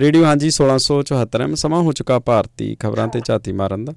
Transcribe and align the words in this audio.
Radio 0.00 0.24
ਹਾਂਜੀ 0.24 0.48
1674 0.50 1.42
M, 1.42 1.54
ਸਮਾਂ 1.54 1.80
ਹੋ 1.82 1.92
ਚੁੱਕਾ 1.92 2.18
ਭਾਰਤੀ 2.26 2.66
ਖਬਰਾਂ 2.80 3.06
ਤੇ 3.08 3.20
ਝਾਤੀ 3.26 3.52
ਮਾਰਨ 3.60 3.84
ਦਾ। 3.84 3.92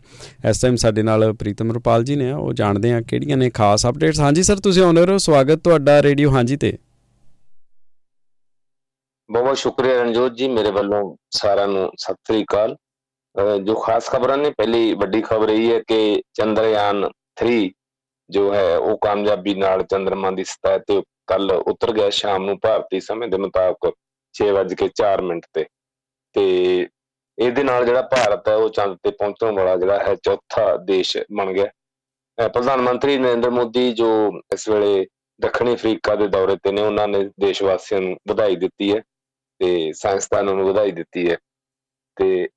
ਇਸ 0.49 0.61
ਟਾਈਮ 0.61 0.75
ਸਾਡੇ 0.83 1.03
ਨਾਲ 1.03 1.31
ਪ੍ਰੀਤਮ 1.39 1.71
ਰੁਪਾਲ 1.71 2.03
ਜੀ 2.03 2.15
ਨੇ 2.15 2.31
ਉਹ 2.33 2.53
ਜਾਣਦੇ 2.53 2.91
ਆ 2.93 3.01
ਕਿਹੜੀਆਂ 3.09 3.37
ਨੇ 3.37 3.49
ਖਾਸ 3.49 3.85
ਅਪਡੇਟਸ 3.87 4.19
ਹਾਂਜੀ 4.19 4.43
ਸਰ 4.43 4.59
ਤੁਸੀਂ 4.59 4.83
ਆਉਂਦੇ 4.83 5.05
ਰਹੋ 5.05 5.17
ਸਵਾਗਤ 5.25 5.59
ਤੁਹਾਡਾ 5.63 6.01
ਰੇਡੀਓ 6.03 6.31
ਹਾਂਜੀ 6.31 6.57
ਤੇ। 6.57 6.71
ਬਹੁਤ 9.29 9.43
ਬਹੁਤ 9.43 9.57
ਸ਼ੁਕਰੀਆ 9.57 10.01
ਰਣਜੋਤ 10.01 10.33
ਜੀ, 10.33 10.47
ਮੇਰੇ 10.47 10.71
ਵੱਲੋਂ 10.71 11.03
ਸਾਰਿਆਂ 11.31 11.67
ਨੂੰ 11.67 11.89
ਸਤਿ 11.97 12.15
ਸ੍ਰੀ 12.27 12.43
ਅਕਾਲ। 12.43 12.75
ਜੋ 13.63 13.75
ਖਾਸ 13.75 14.09
ਖਬਰਾਂ 14.09 14.37
ਨੇ, 14.37 14.49
ਪਹਿਲੀ 14.49 14.93
ਵੱਡੀ 14.93 15.21
ਖਬਰ 15.21 15.49
ਇਹ 15.49 15.71
ਹੈ 15.71 15.79
ਕਿ 15.87 16.21
ਚੰਦਰਯਾਨ 16.33 17.09
3 17.41 17.69
ਜੋ 18.29 18.53
ਹੈ, 18.53 18.77
ਉਹ 18.77 18.97
ਕਾਮਯਾਬੀ 19.01 19.53
ਨਾਲ 19.55 19.83
ਚੰਦਰਮਾ 19.83 20.31
ਦੀ 20.31 20.43
ਸਤਹ 20.43 20.77
ਤੇ 20.87 21.01
ਕੱਲ 21.27 21.51
ਉਤਰ 21.51 21.93
ਗਿਆ 21.93 22.09
ਸ਼ਾਮ 22.09 22.45
ਨੂੰ 22.45 22.57
ਭਾਰਤੀ 22.61 22.99
ਸਮੇਂ 23.01 23.27
ਦੇ 23.27 23.37
ਮੁਤਾਬਕ 23.37 23.93
6:04 24.35 25.21
ਮਿੰਟ 25.21 25.45
ਤੇ। 25.53 25.65
ਤੇ 26.35 26.87
ਇਹਦੇ 27.37 27.63
ਨਾਲ 27.63 27.85
ਜਿਹੜਾ 27.85 28.01
ਭਾਰਤ 28.11 28.47
ਹੈ, 28.49 28.55
ਉਹ 28.55 28.69
ਚੰਦ 28.69 28.97
ਤੇ 29.03 29.11
ਪਹੁੰਚਣ 29.11 29.51
ਵਾਲਾ 29.51 29.75
ਜਿਹੜਾ 29.75 29.97
ਹੈ, 30.03 30.15
ਚੌਥਾ 30.15 30.75
ਦੇਸ਼ 30.85 31.17
ਬਣ 31.31 31.53
ਗਿਆ। 31.53 31.69
ਪ੍ਰਧਾਨ 32.37 32.81
ਮੰਤਰੀ 32.81 33.17
ਨਰਿੰਦਰ 33.17 33.49
ਮੋਦੀ 33.49 33.91
ਜੋ 33.93 34.07
ਇਸ 34.53 34.67
ਵੇਲੇ 34.69 35.05
ਦੱਖਣੀ 35.39 35.73
ਅਫਰੀਕਾ 35.73 36.15
ਦੇ 36.15 36.27
ਦੌਰੇ 36.27 36.55
ਤੇ 36.63 36.71
ਨੇ, 36.71 36.81
ਉਹਨਾਂ 36.81 37.07
ਨੇ 37.07 37.23
ਦੇਸ਼ 37.39 37.61
ਵਾਸੀਆਂ 37.63 38.01
ਨੂੰ 38.01 38.15
ਵਧਾਈ 38.29 38.55
ਦਿੱਤੀ 38.55 38.91
ਹੈ 38.95 39.01
ਤੇ 39.59 39.91
ਸਾਇੰਸਦਾਨਾਂ 39.93 40.53
ਨੂੰ 40.53 40.65
ਵਧਾਈ 40.67 40.91
ਦਿੱਤੀ 40.91 41.29
ਹੈ। 41.29 41.37
ਤੇ 42.17 42.47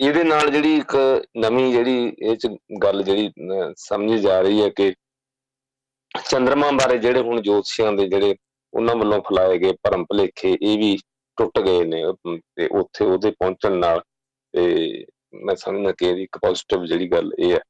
ਇਹਦੇ 0.00 0.22
ਨਾਲ 0.24 0.50
ਜਿਹੜੀ 0.50 0.76
ਇੱਕ 0.76 0.96
ਨਵੀਂ 1.36 1.72
ਜਿਹੜੀ 1.72 2.12
ਇਹ 2.18 2.36
ਚ 2.36 2.48
ਗੱਲ 2.82 3.02
ਜਿਹੜੀ 3.02 3.30
ਸਮਝੀ 3.76 4.18
ਜਾ 4.18 4.40
ਰਹੀ 4.40 4.62
ਹੈ 4.62 4.68
ਕਿ 4.76 4.92
ਚੰ드ਰਮਾ 6.30 6.70
ਬਾਰੇ 6.70 6.98
ਜਿਹੜੇ 6.98 7.20
ਹੁਣ 7.20 7.40
ਜੋਤਸ਼ੀਆਂ 7.42 7.92
ਦੇ 7.92 8.06
ਜਿਹੜੇ 8.08 8.36
ਉਹਨਾਂ 8.72 8.94
ਵੱਲੋਂ 8.96 9.20
ਫਲਾਏ 9.28 9.58
ਗਏ 9.58 9.72
ਭਰਮ 9.82 10.04
ਭਲੇਖੇ 10.04 10.56
ਇਹ 10.62 10.78
ਵੀ 10.78 10.96
ਟੁੱਟ 11.38 11.58
ਗਏ 11.66 11.84
ਨੇ 11.84 12.02
ਤੇ 12.56 12.68
ਉੱਥੇ 12.78 13.04
ਉਹਦੇ 13.04 13.30
ਪਹੁੰਚਣ 13.30 13.72
ਨਾਲ, 13.78 14.00
ਤੇ 14.54 15.04
ਮੈਂ 15.44 15.54
ਸਮਝਦਾ 15.56 15.92
ਕਿ 15.98 16.10
ਇੱਕ 16.22 16.38
ਪੋਜ਼ਿਟਿਵ 16.42 16.84
ਜਿਹੜੀ 16.84 17.10
ਗੱਲ 17.12 17.30
ਇਹ 17.38 17.52
ਹੈ। 17.52 17.60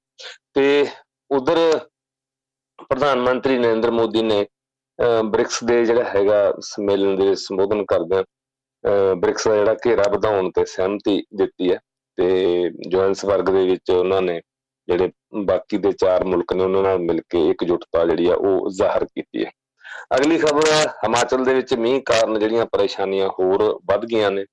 ਤੇ 0.54 0.86
ਉਧਰ 1.30 1.58
ਪ੍ਰਧਾਨ 2.88 3.20
ਮੰਤਰੀ 3.20 3.58
ਨਰਿੰਦਰ 3.58 3.90
ਮੋਦੀ 3.90 4.22
ਨੇ 4.22 4.44
ਬ੍ਰਿਕਸ 5.24 5.62
ਦੇ 5.64 5.84
ਜਿਹੜਾ 5.84 6.04
ਹੈਗਾ 6.14 6.52
ਸੰਮੇਲਨ 6.62 7.16
ਦੇ 7.16 7.34
ਸੰਬੋਧਨ 7.34 7.84
ਕਰਦਿਆਂ 7.88 8.22
ਬ੍ਰਿਕਸ 9.16 9.46
ਦਾ 9.48 9.54
ਜਿਹੜਾ 9.56 9.74
ਘੇਰਾ 9.86 10.08
ਵਧਾਉਣ 10.10 10.50
ਤੇ 10.56 10.64
ਸਹਿਮਤੀ 10.66 11.22
ਦਿੱਤੀ 11.38 11.70
ਹੈ। 11.72 11.78
ਤੇ 12.18 12.70
ਜੋਹਨਸਬਰਗ 12.90 13.50
ਦੇ 13.50 13.64
ਵਿੱਚ 13.66 13.90
ਉਹਨਾਂ 13.90 14.20
ਨੇ 14.22 14.40
ਜਿਹੜੇ 14.88 15.10
ਬਾਕੀ 15.46 15.78
ਦੇ 15.78 15.92
ਚਾਰ 15.92 16.24
ਮੁਲਕ 16.24 16.52
ਨੇ, 16.52 16.62
ਉਹਨਾਂ 16.64 16.82
ਨਾਲ 16.82 16.98
ਮਿਲ 16.98 17.20
ਕੇ 17.30 17.48
ਇਕਜੁੱਟਤਾ 17.50 18.04
ਜਿਹੜੀ 18.04 18.26
ਆ 18.30 18.34
ਉਹ 18.34 18.68
ਜ਼ਾਹਰ 18.70 19.04
ਕੀਤੀ 19.04 19.44
ਹੈ। 19.44 19.50
ਅਗਲੀ 20.10 20.38
ਖਬਰ 20.38 20.68
ਹਿਮਾਚਲ 21.04 21.44
ਦੇ 21.44 21.54
ਵਿੱਚ 21.54 21.74
ਮੀਂਹ 21.76 22.00
ਕਾਰਨ 22.06 22.38
ਜਿਹੜੀਆਂ 22.38 22.64
ਪਰੇਸ਼ਾਨੀਆਂ 22.66 23.28
ਹੋਰ 23.30 23.62
ਵੱਧ 23.88 24.04
ਗਈਆਂ 24.04 24.30
ਨੇ 24.30 24.44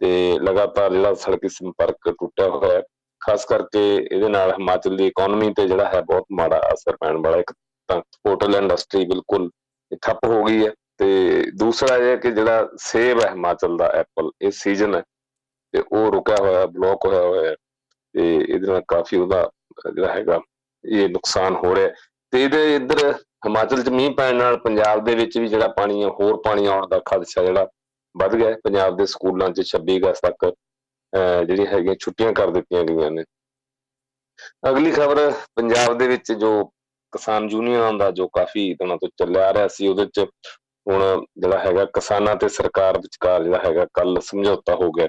ਤੇ 0.00 0.10
ਲਗਾਤਾਰ 0.40 0.92
ਜਿਹੜਾ 0.92 1.14
ਸੜਕੀ 1.14 1.48
ਸੰਪਰਕ 1.48 2.08
ਟੁੱਟਿਆ 2.10 2.48
ਹੋਇਆ 2.48 2.76
ਹੈ, 2.76 2.82
ਖਾਸ 3.20 3.44
ਕਰਕੇ 3.44 3.82
ਇਹਦੇ 3.96 4.28
ਨਾਲ 4.28 4.50
ਹਿਮਾਚਲ 4.52 4.96
ਦੀ 4.96 5.06
ਇਕਨੋਮੀ 5.06 5.52
ਤੇ 5.54 5.66
ਜਿਹੜਾ 5.68 5.88
ਹੈ 5.88 6.00
ਬਹੁਤ 6.02 6.24
ਮਾੜਾ 6.32 6.60
ਅਸਰ 6.72 6.96
ਪੈਣ 6.96 7.16
ਵਾਲਾ 7.16 7.36
ਇੱਕ 7.36 7.52
ਤਾਂ 7.88 8.00
ਹੋਟਲ 8.26 8.54
ਇੰਡਸਟਰੀ 8.54 9.04
ਬਿਲਕੁਲ 9.06 9.50
ਠੱਪ 10.02 10.24
ਹੋ 10.26 10.42
ਗਈ 10.44 10.64
ਹੈ 10.66 10.72
ਤੇ 10.98 11.42
ਦੂਸਰਾ 11.54 11.96
ਇਹ 11.98 12.16
ਕਿ 12.18 12.30
ਜਿਹੜਾ 12.30 12.68
ਸੇਬ 12.80 13.20
ਹੈ 13.20 13.30
ਹਿਮਾਚਲ 13.30 13.76
ਦਾ 13.76 13.86
ਐਪਲ 13.94 14.30
ਇਹ 14.40 14.50
ਸੀਜ਼ਨ 14.52 14.94
ਹੈ 14.94 15.02
ਤੇ 15.74 15.82
ਉਹ 15.82 16.10
ਰੁਕਿਆ 16.12 16.36
ਹੋਇਆ 16.40 16.64
ਬਲੌਕ 16.68 17.06
ਹੋਇਆ 17.06 17.22
ਹੋਇਆ 17.22 17.50
ਹੈ 17.50 17.54
ਤੇ 18.14 18.34
ਇਹਦੇ 18.38 18.66
ਨਾਲ 18.66 18.82
ਕਾਫੀ 18.88 19.16
ਉਹਦਾ 19.16 19.48
ਜਿਹੜਾ 19.86 20.12
ਹੈਗਾ 20.14 20.40
ਇਹ 20.84 21.08
ਨੁਕਸਾਨ 21.08 21.56
ਹੋ 21.56 21.74
ਰਿਹਾ 21.74 21.88
ਤੇ 22.32 22.42
ਇਹਦੇ 22.44 22.74
ਇੱਧਰ 22.76 23.12
ਹਿਮਾਚਲ 23.42 23.82
'ਚ 23.82 23.88
ਮੀਂਹ 23.88 24.10
ਪੈਣ 24.16 24.36
ਨਾਲ 24.36 24.56
ਪੰਜਾਬ 24.58 25.04
ਦੇ 25.04 25.14
ਵਿੱਚ 25.14 25.38
ਵੀ 25.38 25.48
ਜਿਹੜਾ 25.48 25.68
ਪਾਣੀ 25.76 26.02
ਹੈ 26.02 26.08
ਹੋਰ 26.20 26.40
ਪਾਣੀ 26.44 26.66
ਆਉਣ 26.66 26.86
ਦਾ 26.88 26.98
ਖਦਸ਼ਾ 27.06 27.44
ਜਿਹੜਾ 27.44 27.66
ਵੱਧ 28.14 28.34
ਗਿਆ। 28.36 28.56
ਪੰਜਾਬ 28.64 28.96
ਦੇ 28.96 29.06
ਸਕੂਲਾਂ 29.06 29.48
'ਚ 29.50 29.62
26 29.68 29.96
ਅਗਸਤ 29.98 30.26
ਤੱਕ 30.26 30.52
ਜਿਹੜੀ 31.46 31.66
ਹੈਗੀਆਂ 31.66 31.94
ਛੁੱਟੀਆਂ 32.00 32.32
ਕਰ 32.32 32.50
ਦਿੱਤੀਆਂ 32.50 32.82
ਗਈਆਂ 32.84 33.10
ਨੇ। 33.10 33.24
ਅਗਲੀ 34.68 34.90
ਖਬਰ, 34.92 35.18
ਪੰਜਾਬ 35.56 35.98
ਦੇ 35.98 36.06
ਵਿੱਚ 36.08 36.32
ਜੋ 36.32 36.52
ਕਿਸਾਨ 37.12 37.48
ਯੂਨੀਅਨਾਂ 37.50 37.92
ਦਾ 37.94 38.10
ਜੋ 38.10 38.26
ਕਾਫੀ 38.34 38.72
ਦਿਨਾਂ 38.74 38.96
ਤੋਂ 38.96 39.08
ਚੱਲਿਆ 39.18 39.48
ਆ 39.48 39.52
ਰਿਹਾ 39.54 39.68
ਸੀ, 39.68 39.88
ਉਹਦੇ 39.88 40.06
'ਚ 40.06 40.26
ਹੁਣ 40.86 41.24
ਜਿਹੜਾ 41.38 41.58
ਹੈਗਾ 41.58 41.84
ਕਿਸਾਨਾਂ 41.94 42.34
ਤੇ 42.36 42.48
ਸਰਕਾਰ 42.48 42.98
ਵਿਚਕਾਰ 42.98 43.42
ਜਿਹੜਾ 43.42 43.58
ਹੈਗਾ 43.64 43.86
ਕੱਲ 43.94 44.20
ਸਮਝੌਤਾ 44.20 44.74
ਹੋ 44.74 44.90
ਗਿਆ। 44.92 45.08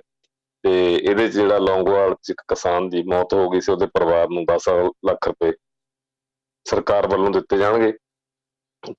ਤੇ 0.63 0.73
ਇਹਦੇ 0.95 1.27
'ਚ 1.27 1.33
ਜਿਹੜਾ 1.33 1.57
ਲੌਂਗੋਵਾਲ 1.59 2.13
'ਚ 2.15 2.29
ਇੱਕ 2.31 2.41
ਕਿਸਾਨ 2.49 2.89
ਦੀ 2.89 3.03
ਮੌਤ 3.13 3.33
ਹੋ 3.33 3.49
ਗਈ 3.49 3.61
ਸੀ, 3.61 3.71
ਉਹਦੇ 3.71 3.85
ਪਰਿਵਾਰ 3.93 4.29
ਨੂੰ 4.29 4.45
10 4.45 4.67
ਲੱਖ 5.05 5.27
ਰੁਪਏ 5.27 5.51
ਸਰਕਾਰ 6.65 7.07
ਵੱਲੋਂ 7.07 7.29
ਦਿੱਤੇ 7.31 7.57
ਜਾਣਗੇ। 7.57 7.91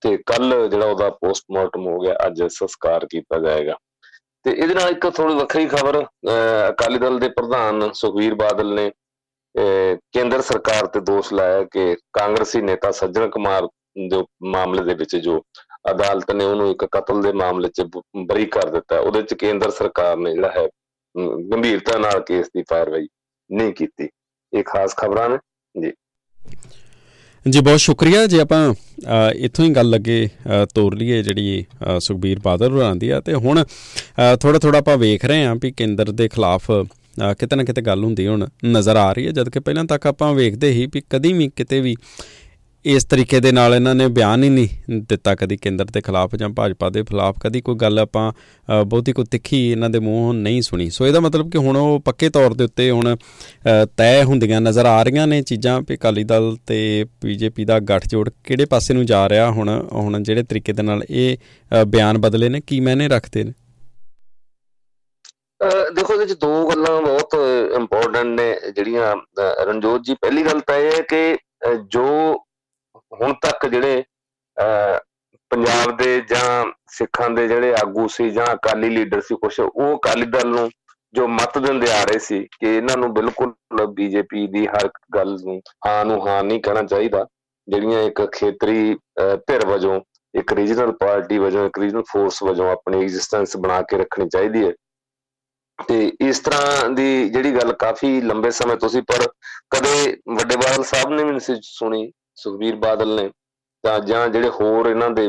ਤੇ 0.02 0.16
ਕੱਲ 0.26 0.68
ਜਿਹੜਾ 0.68 0.86
ਉਹਦਾ 0.86 1.08
ਪੋਸਟਮਾਰਟਮ 1.10 1.86
ਹੋ 1.86 1.98
ਗਿਆ, 2.00 2.14
ਅੱਜ 2.26 2.42
ਸੰਸਕਾਰ 2.52 3.06
ਕੀਤਾ 3.06 3.38
ਜਾਏਗਾ। 3.38 3.76
ਤੇ 4.44 4.50
ਇਹਦੇ 4.50 4.74
ਨਾਲ 4.74 4.90
ਇੱਕ 4.90 5.08
ਥੋੜੀ 5.16 5.34
ਵੱਖਰੀ 5.34 5.66
ਖਬਰ 5.68 6.02
ਅਕਾਲੀ 6.68 6.98
ਦਲ 6.98 7.18
ਦੇ 7.18 7.28
ਪ੍ਰਧਾਨ 7.36 7.90
ਸੁਖਵੀਰ 7.94 8.34
ਬਾਦਲ 8.34 8.74
ਨੇ 8.74 8.90
ਕੇਂਦਰ 10.12 10.40
ਸਰਕਾਰ 10.42 10.86
ਤੇ 10.86 11.00
ਦੋਸ਼ 11.00 11.32
ਲਾਇਆ 11.32 11.62
ਕਿ 11.72 11.96
ਕਾਂਗਰਸੀ 12.12 12.60
ਨੇਤਾ 12.62 12.90
ਸੱਜਣ 12.90 13.28
ਕੁਮਾਰ 13.30 13.68
ਜੋ 14.10 14.24
ਮਾਮਲੇ 14.54 14.82
ਦੇ 14.84 14.94
ਵਿੱਚ 14.94 15.16
ਜੋ 15.16 15.40
ਅਦਾਲਤ 15.90 16.30
ਨੇ 16.30 16.44
ਉਹਨੂੰ 16.44 16.70
ਇੱਕ 16.70 16.84
ਕਤਲ 16.92 17.22
ਦੇ 17.22 17.32
ਮਾਮਲੇ 17.32 17.68
'ਚ 17.68 17.82
ਬਰੀ 18.26 18.46
ਕਰ 18.46 18.68
ਦਿੱਤਾ, 18.70 18.98
ਉਹਦੇ 18.98 19.22
'ਚ 19.22 19.34
ਕੇਂਦਰ 19.34 19.70
ਸਰਕਾਰ 19.70 20.16
ਨੇ 20.16 20.32
ਜਿਹੜਾ 20.34 20.50
ਹੈ 20.56 20.66
ਗੰਭੀਰਤਾ 21.52 21.98
ਨਾਲ 21.98 22.20
ਕੇਸ 22.28 22.46
ਦੀ 22.56 22.62
ਕਾਰਵਾਈ 22.68 23.06
ਨਹੀਂ 23.50 23.72
ਕੀਤੀ। 23.72 24.08
ਇਹ 24.52 24.64
ਖਾਸ 24.66 24.96
ਖਬਰਾਂ 24.96 25.28
ਨੇ। 25.28 25.38
ਜੀ। 25.74 25.92
ਜੀ, 27.46 27.60
ਬਹੁਤ 27.60 27.80
ਸ਼ੁਕਰੀਆ। 27.80 28.26
ਜੇ 28.26 28.40
ਆਪਾਂ 28.40 28.74
ਇੱਥੋਂ 29.36 29.64
ਹੀ 29.64 29.70
ਗੱਲ 29.70 29.90
ਲੱਗੇ 29.90 30.28
ਤੋਰ 30.74 30.94
ਲਈਏ 30.96 31.22
ਜਿਹੜੀ 31.22 31.64
ਸੁਖਬੀਰ 32.00 32.38
ਬਾਦਲ 32.44 32.72
ਹੋਰਾਂ 32.72 32.94
ਦੀ 32.96 33.08
ਆ, 33.08 33.20
ਤੇ 33.20 33.34
ਹੁਣ 33.34 33.64
ਥੋੜਾ 34.40 34.58
ਥੋੜਾ 34.58 34.78
ਆਪਾਂ 34.78 34.96
ਵੇਖ 34.98 35.24
ਰਹੇ 35.24 35.44
ਆਂ 35.44 35.54
ਵੀ 35.62 35.70
ਕੇਂਦਰ 35.70 36.10
ਦੇ 36.12 36.28
ਖਿਲਾਫ 36.28 36.70
ਕਿਤੇ 37.38 37.56
ਨਾ 37.56 37.64
ਕਿਤੇ 37.64 37.82
ਗੱਲ 37.82 38.04
ਹੁੰਦੀ 38.04 38.26
ਹੁਣ 38.26 38.46
ਨਜ਼ਰ 38.66 38.96
ਆ 38.96 39.12
ਰਹੀ 39.12 39.26
ਹੈ 39.26 39.32
ਜਦ 39.32 39.48
ਕਿ 39.48 39.60
ਪਹਿਲਾਂ 39.60 39.84
ਤੱਕ 39.84 40.06
ਆਪਾਂ 40.06 40.32
ਵੇਖਦੇ 40.34 40.70
ਹੀ 40.70 40.86
ਵੀ 40.94 41.02
ਕਦੀ 41.10 41.32
ਵੀ 41.32 41.50
ਕਿਤੇ 41.56 41.80
ਵੀ 41.80 41.94
ਇਸ 42.84 43.04
ਤਰੀਕੇ 43.04 43.38
ਦੇ 43.40 43.50
ਨਾਲ 43.52 43.74
ਇਹਨਾਂ 43.74 43.94
ਨੇ 43.94 44.06
ਬਿਆਨ 44.16 44.42
ਹੀ 44.44 44.48
ਨਹੀਂ 44.50 45.00
ਦਿੱਤਾ 45.08 45.34
ਕਦੀ 45.34 45.56
ਕੇਂਦਰ 45.56 45.84
ਦੇ 45.92 46.00
ਖਿਲਾਫ 46.00 46.34
ਜਾਂ 46.36 46.48
ਭਾਜਪਾ 46.56 46.88
ਦੇ 46.90 47.02
ਖਿਲਾਫ, 47.04 47.36
ਕਦੀ 47.40 47.60
ਕੋਈ 47.60 47.74
ਗੱਲ 47.80 47.98
ਆਪਾਂ 47.98 48.32
ਬਹੁਤੀ 48.84 49.12
ਕੋਈ 49.12 49.24
ਤਿੱਖੀ 49.30 49.60
ਇਹਨਾਂ 49.70 49.90
ਦੇ 49.90 49.98
ਮੂੰਹੋਂ 49.98 50.34
ਨਹੀਂ 50.34 50.60
ਸੁਣੀ। 50.62 50.88
ਸੋ 50.90 51.06
ਇਹਦਾ 51.06 51.20
ਮਤਲਬ 51.20 51.50
ਕਿ 51.50 51.58
ਹੁਣ 51.58 51.76
ਉਹ 51.76 51.98
ਪੱਕੇ 52.04 52.28
ਤੌਰ 52.30 52.54
ਦੇ 52.54 52.64
ਉੱਤੇ 52.64 52.90
ਹੁਣ 52.90 53.16
ਤੈਅ 53.96 54.24
ਹੁੰਦੀਆਂ 54.24 54.60
ਨਜ਼ਰ 54.60 54.86
ਆ 54.86 55.02
ਰਹੀਆਂ 55.02 55.26
ਨੇ 55.26 55.40
ਚੀਜ਼ਾਂ 55.42 55.80
ਵੀ 55.80 55.94
ਅਕਾਲੀ 55.94 56.24
ਦਲ 56.24 56.56
ਤੇ 56.66 56.78
ਬੀਜੇਪੀ 57.24 57.64
ਦਾ 57.64 57.78
ਗੱਠਜੋੜ 57.90 58.28
ਕਿਹੜੇ 58.44 58.64
ਪਾਸੇ 58.66 58.94
ਨੂੰ 58.94 59.06
ਜਾ 59.06 59.28
ਰਿਹਾ 59.28 59.50
ਹੁਣ 59.50 59.70
ਹੁਣ 59.92 60.22
ਜਿਹੜੇ 60.22 60.42
ਤਰੀਕੇ 60.42 60.72
ਦੇ 60.72 60.82
ਨਾਲ 60.82 61.04
ਇਹ 61.10 61.84
ਬਿਆਨ 61.86 62.18
ਬਦਲੇ 62.18 62.48
ਨੇ, 62.48 62.60
ਕੀ 62.60 62.80
ਮੈਨੇ 62.80 63.08
ਰੱਖਦੇ 63.08 63.44
ਨੇ? 63.44 63.52
ਦੇਖੋ 65.94 66.12
ਇਹਦੇ 66.12 66.24
ਵਿੱਚ 66.24 66.40
ਦੋ 66.40 66.68
ਗੱਲਾਂ 66.70 67.00
ਬਹੁਤ 67.02 67.34
ਇੰਪੋਰਟੈਂਟ 67.76 68.40
ਨੇ, 68.40 68.54
ਜਿਹੜੀਆਂ 68.76 69.14
ਰਣਜੋਤ 69.66 70.02
ਜੀ, 70.06 70.14
ਪਹਿਲੀ 70.14 70.42
ਗੱਲ 70.44 70.60
ਤਾਂ 70.60 70.78
ਇਹ 70.78 70.90
ਹੈ 70.92 71.00
ਕਿ 71.10 71.36
ਜੋ 71.90 72.04
ਹੁਣ 73.20 73.34
ਤੱਕ 73.42 73.66
ਜਿਹੜੇ 73.66 74.02
ਪੰਜਾਬ 75.50 75.96
ਦੇ 75.96 76.20
ਜਾਂ 76.20 76.64
ਸਿੱਖਾਂ 76.90 77.28
ਦੇ 77.30 77.46
ਜਿਹੜੇ 77.48 77.74
ਆਗੂ 77.74 78.06
ਸੀ 78.08 78.30
ਜਾਂ 78.30 78.46
ਅਕਾਲੀ 78.54 78.88
ਲੀਡਰ 78.90 79.20
ਸੀ 79.20 79.34
ਕੁਝ 79.34 79.58
ਉਹ 79.60 79.96
ਅਕਾਲੀ 79.96 80.26
ਦਲ 80.30 80.48
ਨੂੰ 80.48 80.70
ਜੋ 81.14 81.26
ਮਤ 81.28 81.58
ਦਿੰਦੇ 81.58 81.90
ਆ 81.92 82.02
ਰਹੇ 82.04 82.18
ਸੀ 82.18 82.40
ਕਿ 82.60 82.76
ਇਹਨਾਂ 82.76 82.96
ਨੂੰ 82.96 83.12
ਬਿਲਕੁਲ 83.14 83.86
ਬੀਜੇਪੀ 83.94 84.46
ਦੀ 84.46 84.66
ਹਰ 84.66 84.88
ਗੱਲ 85.14 85.36
ਨੂੰ 85.44 85.60
ਹਾਂ 85.86 86.04
ਨੂੰ 86.04 86.26
ਹਾਂ 86.28 86.42
ਨਹੀਂ 86.44 86.60
ਕਹਿਣਾ 86.62 86.82
ਚਾਹੀਦਾ। 86.82 87.26
ਜਿਹੜੀਆਂ 87.68 88.02
ਇੱਕ 88.02 88.24
ਖੇਤਰੀ 88.32 88.94
ਧਿਰ 89.46 89.66
ਵਜੋਂ, 89.66 90.00
ਇੱਕ 90.34 90.52
ਰੀਜਨਲ 90.52 90.92
ਪਾਰਟੀ 90.92 91.38
ਵਜੋਂ, 91.38 91.66
ਇੱਕ 91.66 91.78
ਰੀਜਨਲ 91.78 92.02
ਫੋਰਸ 92.08 92.42
ਵਜੋਂ 92.42 92.70
ਆਪਣੀ 92.72 93.02
ਐਗਜ਼ਿਸਟੈਂਸ 93.02 93.56
ਬਣਾ 93.56 93.80
ਕੇ 93.82 93.98
ਰੱਖਣੀ 93.98 94.28
ਚਾਹੀਦੀ 94.28 94.64
ਹੈ। 94.66 94.72
ਤੇ 95.78 96.12
ਇਸ 96.20 96.38
ਤਰ੍ਹਾਂ 96.40 96.88
ਦੀ 96.90 97.28
ਜਿਹੜੀ 97.28 97.54
ਗੱਲ 97.54 97.72
ਕਾਫੀ 97.78 98.20
ਲੰਬੇ 98.22 98.50
ਸਮੇਂ 98.50 98.76
ਤੋਂ 98.76 98.88
ਸੀ, 98.88 99.00
ਪਰ 99.00 99.26
ਕਦੇ 99.70 100.16
ਵੱਡੇ 100.34 100.56
ਬਾਦਲ 100.56 100.82
ਸਾਹਿਬ 100.84 101.10
ਨੇ 101.10 101.24
ਵੀ 101.24 101.30
ਨਹੀਂ 101.30 101.60
ਸੁਣੀ। 101.62 102.10
ਸੁਖਬੀਰ 102.36 102.76
ਬਾਦਲ 102.76 103.14
ਨੇ 103.14 103.30
ਤਾਂ 103.84 103.98
ਜਾਂ 104.00 104.28
ਜਿਹੜੇ 104.28 104.48
ਹੋਰ 104.50 104.86
ਇਹਨਾਂ 104.86 105.10
ਦੇ 105.10 105.28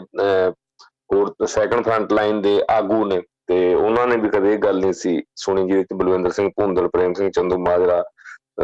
ਹੋਰ 1.13 1.33
ਸੈਕੰਡ 1.47 1.85
ਫਰੰਟ 1.85 2.13
ਲਾਈਨ 2.13 2.41
ਦੇ 2.41 2.59
ਆਗੂ 2.69 3.05
ਨੇ 3.05 3.21
ਤੇ 3.47 3.73
ਉਹਨਾਂ 3.73 4.07
ਨੇ 4.07 4.15
ਵੀ 4.17 4.29
ਕਦੇ 4.29 4.53
ਇਹ 4.53 4.57
ਗੱਲ 4.59 4.79
ਨਹੀਂ 4.79 4.93
ਸੀ 4.93 5.21
ਸੁਣੀ 5.35 5.61
ਜਿਹਦੇ 5.61 5.77
ਵਿੱਚ 5.77 5.93
ਬਲਵਿੰਦਰ 5.93 6.31
ਸਿੰਘ 6.31 6.49
ਭੁੰਦਲ, 6.55 6.87
ਪ੍ਰੇਮ 6.87 7.13
ਸਿੰਘ 7.13 7.29
ਚੰਦੂ 7.31 7.57
ਮਾਜਰਾ 7.57 8.03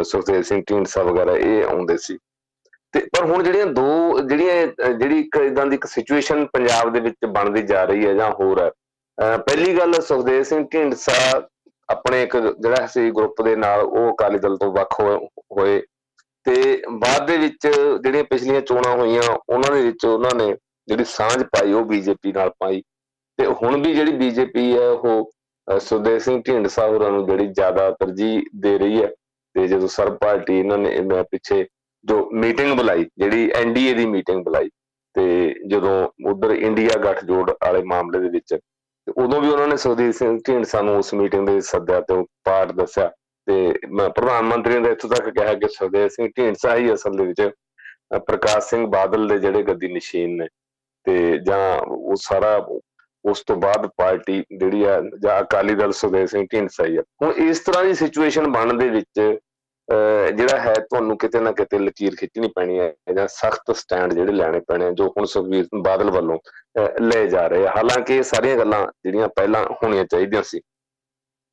ਸੁਖਦੇਵ 0.03 0.41
ਸਿੰਘ 0.41 0.61
ਢੀਂਡਸਾ 0.69 1.03
ਵਗੈਰਾ 1.03 1.35
ਇਹ 1.37 1.63
ਆਉਂਦੇ 1.63 1.97
ਸੀ। 1.97 2.17
ਤੇ 2.93 2.99
ਪਰ 2.99 3.25
ਹੁਣ 3.25 3.43
ਜਿਹੜੀਆਂ 3.43 3.65
ਦੋ, 3.65 4.19
ਜਿਹੜੀਆਂ 4.19 4.93
ਜਿਹੜੀ 4.93 5.19
ਇੱਕ 5.19 5.37
ਇਦਾਂ 5.37 5.65
ਦੀ 5.65 5.75
ਇੱਕ 5.75 5.85
ਸਿਚੁਏਸ਼ਨ 5.85 6.45
ਪੰਜਾਬ 6.53 6.93
ਦੇ 6.93 6.99
ਵਿੱਚ 6.99 7.25
ਬਣਦੀ 7.25 7.61
ਜਾ 7.63 7.83
ਰਹੀ 7.83 8.05
ਹੈ 8.05 8.13
ਜਾਂ 8.13 8.31
ਹੋਰ 8.31 8.61
ਹੈ 8.61 8.71
ਪਹਿਲੀ 9.37 9.77
ਗੱਲ 9.77 9.93
ਸੁਖਦੇਵ 10.01 10.43
ਸਿੰਘ 10.43 10.65
ਢੀਂਡਸਾ 10.73 11.13
ਆਪਣੇ 11.89 12.23
ਇੱਕ 12.23 12.37
ਜਿਹੜਾ 12.37 12.87
ਸੀ 12.87 13.11
ਗਰੁੱਪ 13.11 13.41
ਦੇ 13.41 13.55
ਨਾਲ 13.55 13.81
ਉਹ 13.81 14.11
ਅਕਾਲੀ 14.13 14.39
ਦਲ 14.39 14.57
ਤੋਂ 14.57 14.71
ਵੱਖ 14.73 14.99
ਹੋਏ 14.99 15.81
ਤੇ 16.45 16.81
ਬਾਅਦ 16.91 17.27
ਦੇ 17.27 17.37
ਵਿੱਚ 17.37 17.67
ਜਿਹੜੀਆਂ 17.67 18.23
ਪਿਛਲੀਆਂ 18.23 18.61
ਚੋਣਾਂ 18.61 18.95
ਹੋਈਆਂ, 18.97 19.21
ਉਹਨਾਂ 19.49 19.71
ਦੇ 19.71 19.81
ਵਿੱਚ 19.81 20.05
ਉਹਨਾਂ 20.05 20.35
ਨੇ 20.35 20.55
ਜਿਹੜੀ 20.87 21.03
ਸਾਂਝ 21.07 21.43
ਪਾਈ 21.43 21.73
ਉਹ 21.73 21.85
ਬੀਜੇਪੀ 21.85 22.31
ਨਾਲ 22.31 22.49
ਪਾਈ। 22.59 22.81
ਤੇ 23.39 23.45
ਹੁਣ 23.61 23.81
ਵੀ 23.81 23.93
ਜਿਹੜੀ 23.93 24.11
ਬੀਜੇਪੀ 24.17 24.71
ਹੈ, 24.77 24.87
ਉਹ 24.87 25.31
ਸੁਦੇਵ 25.79 26.17
ਸਿੰਘ 26.19 26.41
ਢਿੰਡਸਾ 26.47 26.87
ਹੋਰਾਂ 26.87 27.11
ਨੂੰ 27.11 27.25
ਜਿਹੜੀ 27.27 27.47
ਜ਼ਿਆਦਾ 27.47 27.89
ਤਰਜੀਹ 27.99 28.41
ਦੇ 28.61 28.77
ਰਹੀ 28.77 29.01
ਹੈ 29.01 29.07
ਤੇ 29.55 29.67
ਜਦੋਂ 29.67 29.87
ਸਰਬ 29.87 30.17
ਪਾਰਟੀ 30.17 30.57
ਇਹਨਾਂ 30.59 30.77
ਨੇ 30.77 30.99
ਮੈਂ 31.01 31.23
ਪਿੱਛੇ 31.23 31.65
ਜੋ 32.05 32.29
ਮੀਟਿੰਗ 32.33 32.75
ਬੁਲਾਈ, 32.77 33.05
ਜਿਹੜੀ 33.17 33.49
ਐਨਡੀਏ 33.55 33.93
ਦੀ 33.93 34.05
ਮੀਟਿੰਗ 34.05 34.43
ਬੁਲਾਈ 34.43 34.69
ਤੇ 35.15 35.53
ਜਦੋਂ 35.67 36.09
ਉਧਰ 36.31 36.51
ਇੰਡੀਆ 36.51 36.97
ਗੱਠਜੋੜ 37.03 37.49
ਵਾਲੇ 37.51 37.81
ਮਾਮਲੇ 37.83 38.19
ਦੇ 38.19 38.29
ਵਿੱਚ, 38.29 38.53
ਤੇ 38.53 39.13
ਉਦੋਂ 39.17 39.41
ਵੀ 39.41 39.49
ਉਹਨਾਂ 39.49 39.67
ਨੇ 39.67 39.77
ਸੁਖਦੀਪ 39.77 40.13
ਸਿੰਘ 40.15 40.37
ਢੀਂਡਸਾ 40.47 40.81
ਨੂੰ 40.81 40.97
ਉਸ 40.97 41.13
ਮੀਟਿੰਗ 41.13 41.47
ਦੇ 41.47 41.59
ਸੱਦਿਆ 41.61 41.99
ਤੇ 42.01 42.23
ਪਾਰਟ 42.43 42.71
ਦੱਸਿਆ 42.71 43.09
ਤੇ 43.51 44.07
ਪ੍ਰਧਾਨ 44.09 44.43
ਮੰਤਰੀ 44.43 44.79
ਨੇ 44.79 44.89
ਇੱਥੋਂ 44.89 45.09
ਤੱਕ 45.09 45.29
ਕਿਹਾ 45.29 45.53
ਕਿ 45.53 45.67
ਸੁਖਦੇਵ 45.67 46.07
ਸਿੰਘ 46.07 46.27
ਢੀਂਡਸਾ 46.37 46.75
ਹੀ 46.75 46.93
ਅਸਲ 46.93 47.17
ਦੇ 47.17 47.25
ਵਿੱਚ 47.25 47.41
ਪ੍ਰਕਾਸ਼ 48.27 48.65
ਸਿੰਘ 48.65 48.85
ਬਾਦਲ 48.87 49.27
ਦੇ 49.27 49.37
ਜਿਹੜੇ 49.37 49.63
ਗੱਦੀ 49.63 49.87
ਨਸ਼ੀਨ 49.93 50.35
ਨੇ 50.37 50.47
ਤੇ 51.05 51.37
ਜਾਂ 51.37 51.79
ਉਹ 51.87 52.15
ਸਾਰਾ 52.15 52.55
ਉਸ 53.25 53.43
ਤੋਂ 53.47 53.55
ਬਾਅਦ 53.55 53.87
ਪਾਰਟੀ 53.97 54.43
ਜਿਹੜੀ 54.59 54.83
ਆ, 54.83 55.01
ਜਾਂ 55.23 55.41
ਅਕਾਲੀ 55.41 55.75
ਦਲ 55.75 55.91
ਸੁਖਦੇਵ 55.91 56.25
ਸਿੰਘ 56.25 56.45
ਢੀਂਡਸਾ 56.51 56.85
ਹੀ 56.85 56.97
ਆ। 56.97 57.01
ਹੁਣ 57.23 57.31
ਇਸ 57.31 57.59
ਤਰ੍ਹਾਂ 57.59 57.83
ਦੀ 57.83 57.93
ਸਿਚੁਏਸ਼ਨ 57.93 58.47
ਬਣਨ 58.51 58.77
ਦੇ 58.77 58.89
ਵਿੱਚ 58.89 59.19
ਜਿਹੜਾ 60.35 60.57
ਹੈ 60.59 60.73
ਤੁਹਾਨੂੰ 60.73 61.17
ਕਿਤੇ 61.17 61.39
ਨਾ 61.39 61.51
ਕਿਤੇ 61.51 61.79
ਲਕੀਰ 61.79 62.15
ਖਿੱਚਣੀ 62.15 62.47
ਪੈਣੀ 62.55 62.79
ਹੈ 62.79 62.93
ਜਾਂ 63.15 63.27
ਸਖਤ 63.27 63.71
ਸਟੈਂਡ 63.75 64.13
ਜਿਹੜੇ 64.13 64.31
ਲੈਣੇ 64.31 64.59
ਪੈਣੇ 64.59 64.91
ਜੋ 64.91 65.07
ਹੁਣ 65.07 65.25
ਸੁਖਵੀਰ 65.25 65.65
ਬਾਦਲ 65.81 66.11
ਵੱਲੋਂ 66.11 66.37
ਲੈ 67.01 67.25
ਜਾ 67.25 67.47
ਰਹੇ 67.47 67.67
ਹਾਲਾਂਕਿ 67.67 68.17
ਇਹ 68.17 68.23
ਸਾਰੀਆਂ 68.23 68.57
ਗੱਲਾਂ 68.57 68.85
ਜਿਹੜੀਆਂ 69.05 69.27
ਪਹਿਲਾਂ 69.27 69.63
ਹੋਣੀਆਂ 69.73 70.05
ਚਾਹੀਦੀਆਂ 70.05 70.43
ਸੀ 70.43 70.61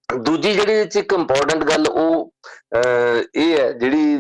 ਦੂਜੀ 0.08 0.52
ਜਿਹੜੀ 0.54 0.72
ਇਹ 0.72 0.86
ਚ 0.86 0.96
ਇੱਕ 0.96 1.12
ਇੰਪੋਰਟੈਂਟ 1.12 1.64
ਗੱਲ 1.70 1.86
ਉਹ 1.88 2.30
ਇਹ 2.76 3.58
ਹੈ 3.58 3.70
ਜਿਹੜੀ 3.72 4.18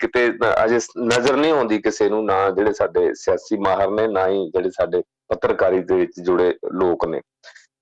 ਕਿਤੇ 0.00 0.26
ਅਜੇ 0.64 0.78
ਨਜ਼ਰ 0.98 1.36
ਨਹੀਂ 1.36 1.52
ਆਉਂਦੀ 1.52 1.78
ਕਿਸੇ 1.82 2.08
ਨੂੰ, 2.08 2.24
ਨਾ 2.24 2.48
ਜਿਹੜੇ 2.50 2.72
ਸਾਡੇ 2.72 3.12
ਸਿਆਸੀ 3.14 3.56
ਮਾਹਰ 3.58 3.90
ਨੇ, 3.90 4.06
ਨਾ 4.06 4.26
ਹੀ 4.28 4.50
ਜਿਹੜੇ 4.50 4.70
ਸਾਡੇ 4.70 5.02
ਪੱਤਰਕਾਰੀ 5.28 5.80
ਦੇ 5.82 5.94
ਵਿੱਚ 5.96 6.20
ਜੁੜੇ 6.20 6.52
ਲੋਕ 6.74 7.06
ਨੇ। 7.08 7.20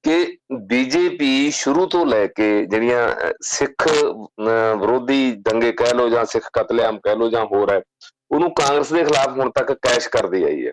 ਕਿ 0.05 0.37
ਬੀਜੇਪੀ 0.69 1.51
ਸ਼ੁਰੂ 1.55 1.87
ਤੋਂ 1.87 2.05
ਲੈ 2.07 2.27
ਕੇ 2.27 2.65
ਜਿਹੜੀਆਂ 2.67 3.33
ਸਿੱਖ 3.43 3.89
ਵਿਰੋਧੀ 4.81 5.33
ਦੰਗੇ 5.45 5.73
ਕਹਿ 5.73 5.95
ਲੋ 5.95 6.09
ਜਾਂ 6.09 6.25
ਸਿੱਖ 6.33 6.49
ਕਤਲੇਆਮ 6.59 6.99
ਕਹਿ 7.05 7.17
ਲੋ 7.17 7.29
ਜਾਂ 7.31 7.45
ਹੋਰ 7.53 7.73
ਹੈ, 7.73 7.81
ਉਹਨੂੰ 8.31 8.51
ਕਾਂਗਰਸ 8.55 8.93
ਦੇ 8.93 9.05
ਖਿਲਾਫ 9.05 9.39
ਹੁਣ 9.39 9.51
ਤੱਕ 9.51 9.73
ਕੈਸ਼ 9.83 10.09
ਕਰਦੀ 10.09 10.43
ਆਈ 10.45 10.67
ਹੈ। 10.67 10.73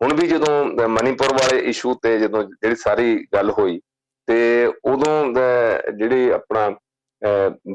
ਹੁਣ 0.00 0.14
ਵੀ 0.14 0.26
ਜਦੋਂ 0.28 0.88
ਮਨੀਪੁਰ 0.88 1.32
ਵਾਲੇ 1.34 1.58
ਇਸ਼ੂ 1.68 1.94
ਤੇ 2.02 2.18
ਜਦੋਂ 2.18 2.42
ਜਿਹੜੀ 2.44 2.76
ਸਾਰੀ 2.76 3.16
ਗੱਲ 3.34 3.50
ਹੋਈ 3.50 3.80
ਤੇ 4.28 4.66
ਉਦੋਂ 4.84 5.32
ਜਿਹੜੇ 5.98 6.30
ਆਪਣਾ 6.32 6.70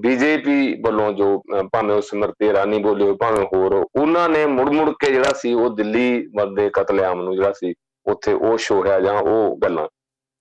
ਬੀਜੇਪੀ 0.01 0.81
ਵੱਲੋਂ 0.81 1.11
ਜੋ 1.13 1.37
ਭਾਵੇਂ 1.71 1.95
ਉਹ 1.95 2.01
ਸਮਰਤੀ 2.01 2.51
ਰਾਨੀ 2.53 2.77
ਬੋਲੇ 2.83 3.05
ਹੋ 3.05 3.15
ਭਾਵੇਂ 3.15 3.45
ਹੋਰ 3.53 3.73
ਉਹਨਾਂ 3.73 4.27
ਨੇ 4.29 4.45
ਮੁੜ 4.47 4.69
ਮੁੜ 4.69 4.89
ਕੇ 4.99 5.11
ਜਿਹੜਾ 5.13 5.33
ਸੀ 5.37 5.53
ਉਹ 5.53 5.69
ਦਿੱਲੀ 5.75 6.29
ਦੇ 6.55 6.69
ਕਤਲੇਆਮ 6.73 7.21
ਨੂੰ 7.21 7.35
ਜਿਹੜਾ 7.35 7.51
ਸੀ, 7.53 7.73
ਉੱਥੇ 8.05 8.33
ਉਹ 8.33 8.57
ਸ਼ੋਹਿਆ 8.57 8.99
ਜਾਂ 8.99 9.13
ਉਹ 9.13 9.57
ਗੱਲਾਂ 9.63 9.87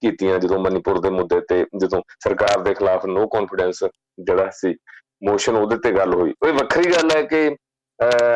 ਕੀਤੀਆਂ 0.03 0.38
ਜਦੋਂ 0.38 0.59
ਮਨੀਪੁਰ 0.59 1.00
ਦੇ 1.00 1.11
ਮੁੱਦੇ 1.11 1.41
ਤੇ, 1.49 1.64
ਜਦੋਂ 1.81 2.00
ਸਰਕਾਰ 2.25 2.61
ਦੇ 2.62 2.75
ਖਿਲਾਫ 2.75 3.06
ਨੋ 3.06 3.26
ਕੌਨਫੀਡੈਂਸ 3.29 3.82
ਜਿਹੜਾ 4.19 4.50
ਸੀ 4.55 4.75
ਮੋਸ਼ਨ 5.25 5.56
ਉਹਦੇ 5.56 5.76
ਤੇ 5.82 5.93
ਗੱਲ 5.97 6.14
ਹੋਈ। 6.14 6.32
ਉਹ 6.43 6.53
ਵੱਖਰੀ 6.53 6.93
ਗੱਲ 6.93 7.11
ਹੈ 7.17 7.23
ਕਿ 7.23 7.49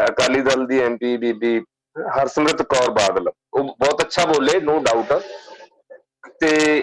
ਅਕਾਲੀ 0.09 0.41
ਦਲ 0.41 0.67
ਦੀ 0.67 0.81
ਐਮਪੀ 0.81 1.17
ਬੀਬੀ 1.17 1.59
ਹਰਸਿਮਰਤ 1.97 2.63
ਕੌਰ 2.63 2.91
ਬਾਦਲ, 2.93 3.29
ਉਹ 3.29 3.77
ਬਹੁਤ 3.81 4.03
ਅੱਛਾ 4.03 4.25
ਬੋਲੇ 4.27 4.61
ਨੋ 4.61 4.79
ਡਾਊਟ 4.85 5.13
ਤੇ 6.41 6.83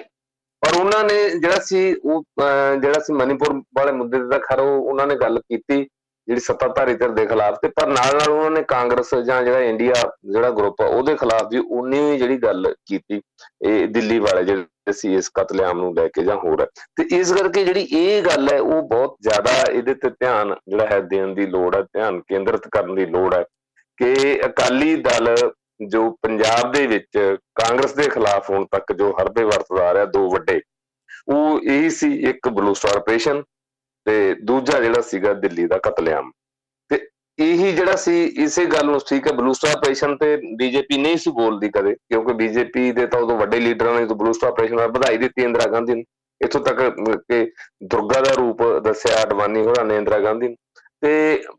ਪਰ 0.63 0.75
ਉਹਨਾਂ 0.75 1.03
ਨੇ 1.03 1.29
ਜਿਹੜਾ 1.31 1.59
ਸੀ 1.61 1.93
ਉਹ 1.95 2.23
ਜਿਹੜਾ 2.81 2.99
ਸੀ 2.99 3.13
ਮਨੀਪੁਰ 3.13 3.53
ਵਾਲੇ 3.77 3.91
ਮੁੱਦੇ 3.91 4.19
ਤੇ 4.19 4.29
ਤਾਂ 4.29 4.39
ਖਰ 4.39 4.59
ਉਹਨਾਂ 4.59 5.07
ਨੇ 5.07 5.15
ਗੱਲ 5.15 5.39
ਕੀਤੀ, 5.39 5.83
ਜਿਹੜੀ 6.27 6.39
ਸੱਤਾਧਾਰੀ 6.39 6.93
ਧਿਰ 6.95 7.09
ਦੇ 7.11 7.25
ਖਿਲਾਫ 7.25 7.57
ਤੇ 7.61 7.67
ਪਰ 7.69 7.87
ਨਾਲ 7.87 8.17
ਨਾਲ 8.17 8.29
ਉਹਨਾਂ 8.29 8.51
ਨੇ 8.51 8.61
ਕਾਂਗਰਸ 8.67 9.13
ਜਾਂ 9.17 9.41
ਜਿਹੜਾ 9.43 9.59
ਇੰਡੀਆ 9.61 9.93
ਜਿਹੜਾ 10.25 10.49
ਗਰੁੱਪ 10.49 10.81
ਆ, 10.81 10.85
ਉਹਦੇ 10.85 11.15
ਖਿਲਾਫ 11.15 11.47
ਵੀ 11.51 11.59
ਉਨੀ 11.59 12.17
ਜਿਹੜੀ 12.17 12.37
ਗੱਲ 12.43 12.73
ਕੀਤੀ, 12.87 13.21
ਇਹ 13.63 13.87
ਦਿੱਲੀ 13.87 14.19
ਵਾਲੇ 14.19 14.43
ਜਿਹੜੇ 14.43 14.91
ਸੀ 14.93 15.13
ਇਸ 15.15 15.29
ਕਤਲੇਆਮ 15.35 15.79
ਨੂੰ 15.79 15.93
ਲੈ 15.95 16.07
ਕੇ 16.13 16.23
ਜਾਂ 16.23 16.35
ਹੋਰ 16.37 16.65
ਤੇ 16.97 17.03
ਇਸ 17.17 17.31
ਕਰਕੇ 17.33 17.63
ਜਿਹੜੀ 17.65 17.87
ਇਹ 17.93 18.21
ਗੱਲ 18.23 18.49
ਹੈ, 18.49 18.59
ਉਹ 18.59 18.81
ਬਹੁਤ 18.83 19.15
ਜ਼ਿਆਦਾ 19.21 19.51
ਇਹਦੇ 19.71 19.93
ਤੇ 19.93 20.09
ਧਿਆਨ 20.09 20.55
ਜਿਹੜਾ 20.67 20.85
ਹੈ 20.85 20.99
ਦੇਣ 21.01 21.33
ਦੀ 21.35 21.45
ਲੋੜ 21.47 21.75
ਹੈ, 21.75 21.81
ਧਿਆਨ 21.83 22.19
ਕੇਂਦਰਿਤ 22.21 22.67
ਕਰਨ 22.71 22.95
ਦੀ 22.95 23.05
ਲੋੜ 23.07 23.33
ਹੈ 23.33 23.43
ਕਿ 23.97 24.39
ਅਕਾਲੀ 24.45 24.95
ਦਲ 25.01 25.35
ਜੋ 25.89 26.09
ਪੰਜਾਬ 26.21 26.71
ਦੇ 26.71 26.85
ਵਿੱਚ 26.87 27.17
ਕਾਂਗਰਸ 27.55 27.93
ਦੇ 27.93 28.07
ਖਿਲਾਫ 28.09 28.49
ਹੁਣ 28.49 28.65
ਤੱਕ 28.71 28.93
ਜੋ 28.93 29.11
ਹਰਬੇ 29.11 29.43
ਵਰਤਦਾ 29.43 29.87
ਆ 29.89 29.93
ਰਿਹਾ, 29.93 30.05
ਦੋ 30.05 30.29
ਵੱਡੇ, 30.29 30.61
ਉਹ 31.29 31.59
ਇਹ 31.63 31.89
ਸੀ 31.89 32.13
ਇੱਕ 32.29 32.47
ਬਲੂ 32.49 32.73
ਸਟਾਰ 32.73 32.97
ਆਪਰੇਸ਼ਨ 32.97 33.43
ਤੇ 34.05 34.33
ਦੂਜਾ 34.43 34.79
ਜਿਹੜਾ 34.79 35.01
ਸੀਗਾ 35.01 35.33
ਦਿੱਲੀ 35.33 35.65
ਦਾ 35.67 35.77
ਕਤਲੇਆਮ। 35.83 36.31
ਤੇ 36.91 36.99
ਇਹੀ 37.39 37.71
ਜਿਹੜਾ 37.71 37.95
ਸੀ, 37.95 38.23
ਇਸੇ 38.23 38.65
ਗੱਲ 38.65 38.85
ਨੂੰ 38.85 38.99
ਠੀਕ 39.09 39.27
ਹੈ, 39.27 39.33
ਬਲੂ 39.33 39.53
ਸਟਾਰ 39.53 39.75
ਆਪਰੇਸ਼ਨ 39.77 40.15
ਤੇ 40.17 40.35
ਬੀਜੇਪੀ 40.57 40.97
ਨਹੀਂ 40.97 41.17
ਸੀ 41.17 41.31
ਬੋਲਦੀ 41.31 41.69
ਕਦੇ, 41.69 41.93
ਕਿਉਂਕਿ 41.93 42.33
ਬੀਜੇਪੀ 42.33 42.91
ਦੇ 42.91 43.05
ਤਾਂ 43.05 43.19
ਉਦੋਂ 43.19 43.37
ਵੱਡੇ 43.37 43.59
ਲੀਡਰਾਂ 43.59 43.99
ਨੇ 43.99 44.05
ਤਾਂ 44.05 44.15
ਬਲੂ 44.15 44.33
ਸਟਾਰ 44.33 44.51
ਆਪਰੇਸ਼ਨ 44.51 44.77
ਦਾ 44.77 44.87
ਵਧਾਈ 44.87 45.17
ਦਿੱਤੀ 45.17 45.43
ਇੰਦਰਾ 45.43 45.71
ਗਾਂਧੀ 45.71 45.93
ਨੂੰ। 45.93 46.03
ਇਥੋਂ 46.41 46.61
ਤੱਕ 46.61 46.79
ਕਿ 47.29 47.45
ਦੁਰਗਾ 47.83 48.21
ਦਾ 48.21 48.33
ਰੂਪ 48.33 48.63
ਦੱਸਿਆ, 48.83 49.21
ਅਡਵਾਨੀ 49.23 49.61
ਹੋਰਾਂ 49.61 49.85
ਨੇ 49.85 49.97
ਇੰਦਰਾ 49.97 50.19
ਗਾਂਧੀ 50.19 50.47
ਨੂੰ। 50.47 50.55
ਤੇ 51.03 51.11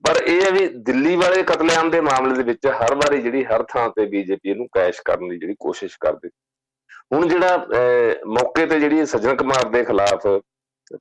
ਪਰ 0.06 0.22
ਇਹ 0.22 0.40
ਹੈ 0.42 0.50
ਵੀ 0.50 0.66
ਦਿੱਲੀ 0.84 1.14
ਵਾਲੇ 1.16 1.42
ਕਤਲੇਆਮ 1.42 1.90
ਦੇ 1.90 2.00
ਮਾਮਲੇ 2.00 2.34
ਦੇ 2.34 2.42
ਵਿੱਚ 2.42 2.66
ਹਰ 2.82 2.94
ਵਾਰੀ 2.94 3.20
ਜਿਹੜੀ 3.22 3.44
ਹਰ 3.44 3.62
ਥਾਂ 3.68 3.88
ਤੇ 3.96 4.06
ਬੀਜੇਪੀ 4.06 4.54
ਨੂੰ 4.54 4.66
ਕੈਸ਼ 4.72 5.00
ਕਰਨ 5.04 5.28
ਦੀ 5.28 5.38
ਜਿਹੜੀ 5.38 5.54
ਕੋਸ਼ਿਸ਼ 5.60 5.96
ਕਰਦੀ। 6.00 6.28
ਹੁਣ 7.12 7.28
ਜਿਹੜਾ 7.28 7.66
ਮੌਕੇ 8.28 8.66
ਤੇ 8.66 8.78
ਜਿਹੜੀ 8.80 9.04
ਸਜਣ 9.06 9.36
ਕੁਮਾਰ 9.36 9.68
ਦੇ 9.70 9.84
ਖਿਲਾਫ 9.84 10.26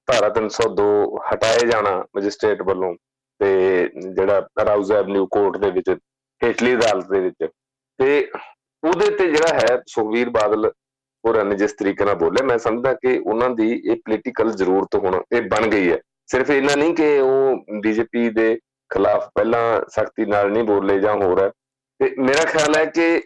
ਧਾਰਾ 0.07 0.30
302 0.38 0.90
ਹਟਾਏ 1.31 1.68
ਜਾਣਾ 1.69 1.98
ਮੈਜਿਸਟ੍ਰੇਟ 2.16 2.62
ਵੱਲੋਂ 2.68 2.94
ਤੇ 3.40 3.50
ਜਿਹੜਾ 4.07 4.48
ਰਾਉਜ਼ 4.66 4.92
ਐਵਨਿਊ 4.92 5.25
ਕੋਰਟ 5.31 5.57
ਦੇ 5.57 5.72
ਵਿੱਚ, 5.72 5.90
ਹੇਠਲੀ 6.42 6.75
ਅਦਾਲਤ 6.75 7.10
ਦੇ 7.12 7.19
ਵਿੱਚ 7.19 7.50
ਤੇ 8.00 8.30
ਉਹਦੇ 8.84 9.10
ਤੇ 9.10 9.31
ਜਿਹੜਾ 9.31 9.54
ਹੈ 9.56 9.81
ਸੁਖਵੀਰ 9.88 10.30
ਬਾਦਲ 10.30 10.72
ਹੋਰਾਂ 11.24 11.44
ਨੇ 11.45 11.56
ਜਿਸ 11.56 11.74
ਤਰੀਕੇ 11.74 12.06
ਨਾਲ 12.06 12.16
ਬੋਲੇ 12.16 12.44
ਮੈਂ 12.45 12.57
ਸਮਝਦਾ 12.57 12.94
ਕਿ 12.94 13.18
ਉਹਨਾਂ 13.18 13.50
ਦੀ 13.50 13.72
ਇਹ 13.74 13.95
ਪੋਲੀਟੀਕਲ 13.95 14.51
ਜ਼ਰੂਰਤ 14.54 14.95
ਹੁਣ 14.95 15.22
ਇਹ 15.31 15.42
ਬਣ 15.50 15.68
ਗਈ 15.68 15.92
ਹੈ। 15.92 16.00
ਸਿਰਫ 16.29 16.49
ਇਹਨਾਂ 16.49 16.77
ਨਹੀਂ 16.77 16.93
ਕਿ 16.95 17.17
ਉਹ 17.19 17.79
ਬੀਜੇਪੀ 17.81 18.29
ਦੇ 18.29 18.55
ਖਿਲਾਫ 18.91 19.29
ਪਹਿਲਾਂ 19.35 19.63
ਸਖਤੀ 19.89 20.25
ਨਾਲ 20.25 20.51
ਨਹੀਂ 20.51 20.63
ਬੋਲੇ 20.63 20.99
ਜਾਂ 20.99 21.13
ਹੋਰ 21.15 21.41
ਹੈ। 21.43 21.49
ਤੇ 21.99 22.09
ਮੇਰਾ 22.19 22.43
ਖਿਆਲ 22.45 22.75
ਹੈ 22.75 22.85
ਕਿ 22.87 23.21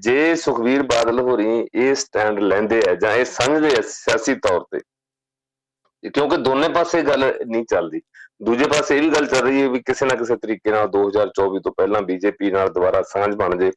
ਜੇ 0.00 0.34
ਸੁਖਵੀਰ 0.36 0.82
ਬਾਦਲ 0.82 1.20
ਹੋਰੀ 1.20 1.46
ਇਹ 1.74 1.94
ਸਟੈਂਡ 1.94 2.38
ਲੈਂਦੇ 2.40 2.80
ਆ 2.90 2.94
ਜਾਂ 2.94 3.12
ਇਹ 3.12 3.24
ਸਮਝਦੇ 3.24 3.68
ਆ 3.68 3.80
ਸਿਆਸੀ 3.84 4.34
ਤੌਰ 4.36 4.64
ਤੇ, 4.72 4.78
ਕਿਉਂਕਿ 6.04 6.36
ਦੋਨੇ 6.36 6.68
ਪਾਸੇ 6.68 7.02
ਗੱਲ 7.02 7.24
ਨਹੀਂ 7.46 7.64
ਚੱਲਦੀ। 7.64 8.00
ਦੂਜੇ 8.44 8.64
ਪਾਸੇ 8.68 8.96
ਇਹ 8.96 9.02
ਵੀ 9.02 9.10
ਗੱਲ 9.10 9.26
ਚੱਲ 9.26 9.42
ਰਹੀ 9.42 9.62
ਹੈ 9.62 9.68
ਵੀ 9.68 9.78
ਕਿਸੇ 9.80 10.06
ਨਾ 10.06 10.14
ਕਿਸੇ 10.14 10.36
ਤਰੀਕੇ 10.36 10.70
ਨਾਲ 10.70 10.88
2024 10.88 11.60
ਤੋਂ 11.64 11.72
ਪਹਿਲਾਂ 11.72 12.02
ਬੀਜੇਪੀ 12.02 12.50
ਨਾਲ 12.50 12.68
ਦੁਬਾਰਾ 12.68 13.02
ਸਾਂਝ 13.08 13.34
ਬਣ 13.34 13.56
ਜੇ, 13.58 13.70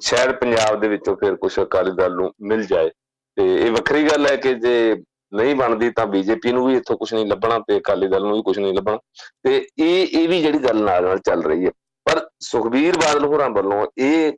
ਸ਼ਾਇਦ 0.00 0.32
ਪੰਜਾਬ 0.40 0.80
ਦੇ 0.80 0.88
ਵਿੱਚੋਂ 0.88 1.16
ਫਿਰ 1.16 1.36
ਕੁਝ 1.36 1.52
ਅਕਾਲੀ 1.60 1.92
ਦਲ 1.96 2.14
ਨੂੰ 2.14 2.32
ਮਿਲ 2.42 2.64
ਜਾਏ। 2.66 2.90
ਤੇ 3.36 3.44
ਇਹ 3.56 3.70
ਵੱਖਰੀ 3.72 4.02
ਗੱਲ 4.04 4.26
ਹੈ 4.26 4.36
ਕਿ 4.36 4.54
ਜੇ 4.54 4.94
ਨਹੀਂ 5.32 5.54
ਬਣਦੀ 5.54 5.90
ਤਾਂ 5.90 6.06
ਬੀਜੇਪੀ 6.06 6.52
ਨੂੰ 6.52 6.66
ਵੀ 6.66 6.76
ਇੱਥੋਂ 6.76 6.96
ਕੁਝ 6.96 7.12
ਨਹੀਂ 7.14 7.26
ਲੱਭਣਾ 7.26 7.58
ਤੇ 7.68 7.76
ਅਕਾਲੀ 7.78 8.08
ਦਲ 8.08 8.22
ਨੂੰ 8.22 8.32
ਵੀ 8.36 8.42
ਕੁਝ 8.42 8.58
ਨਹੀਂ 8.58 8.74
ਲੱਭਣਾ। 8.74 8.98
ਤੇ 9.44 9.56
ਇਹ 9.78 10.18
ਇਹ 10.18 10.28
ਵੀ 10.28 10.40
ਜਿਹੜੀ 10.42 10.58
ਗੱਲ 10.64 10.82
ਨਾਲ 10.84 11.04
ਨਾਲ 11.04 11.18
ਚੱਲ 11.18 11.42
ਰਹੀ 11.42 11.66
ਹੈ। 11.66 11.70
ਪਰ 12.06 12.20
ਸੁਖਬੀਰ 12.40 12.96
ਬਾਦਲ 12.96 13.24
ਹੋਰਾਂ 13.24 13.48
ਵੱਲੋਂ 13.50 13.86
ਇਹ 13.98 14.32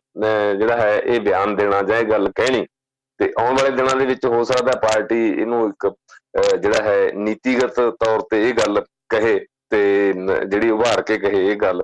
ਜਿਹੜਾ 0.58 0.76
ਹੈ, 0.76 0.98
ਇਹ 0.98 1.20
ਬਿਆਨ 1.20 1.54
ਦੇਣਾ 1.56 1.82
ਜਾਂ 1.82 1.98
ਇਹ 1.98 2.04
ਗੱਲ 2.04 2.30
ਕਹਿਣੀ 2.34 2.66
ਤੇ 3.20 3.32
ਆਉਣ 3.40 3.56
ਵਾਲੇ 3.56 3.70
ਦਿਨਾਂ 3.70 3.94
ਦੇ 3.96 4.06
ਵਿੱਚ 4.06 4.24
ਹੋ 4.26 4.42
ਸਕਦਾ 4.44 4.72
ਪਾਰਟੀ 4.82 5.28
ਇਹਨੂੰ 5.28 5.68
ਇੱਕ 5.68 5.92
ਜਿਹੜਾ 6.60 6.82
ਹੈ, 6.82 7.10
ਨੀਤੀਗਤ 7.14 7.80
ਤੌਰ 8.00 8.20
ਤੇ 8.30 8.48
ਇਹ 8.48 8.54
ਗੱਲ 8.54 8.84
ਕਹੇ 9.08 9.38
ਤੇ 9.70 10.12
ਜਿਹੜੀ 10.46 10.70
ਉਭਾਰ 10.70 11.02
ਕੇ 11.02 11.18
ਕਹੇ 11.18 11.46
ਇਹ 11.46 11.56
ਗੱਲ 11.56 11.82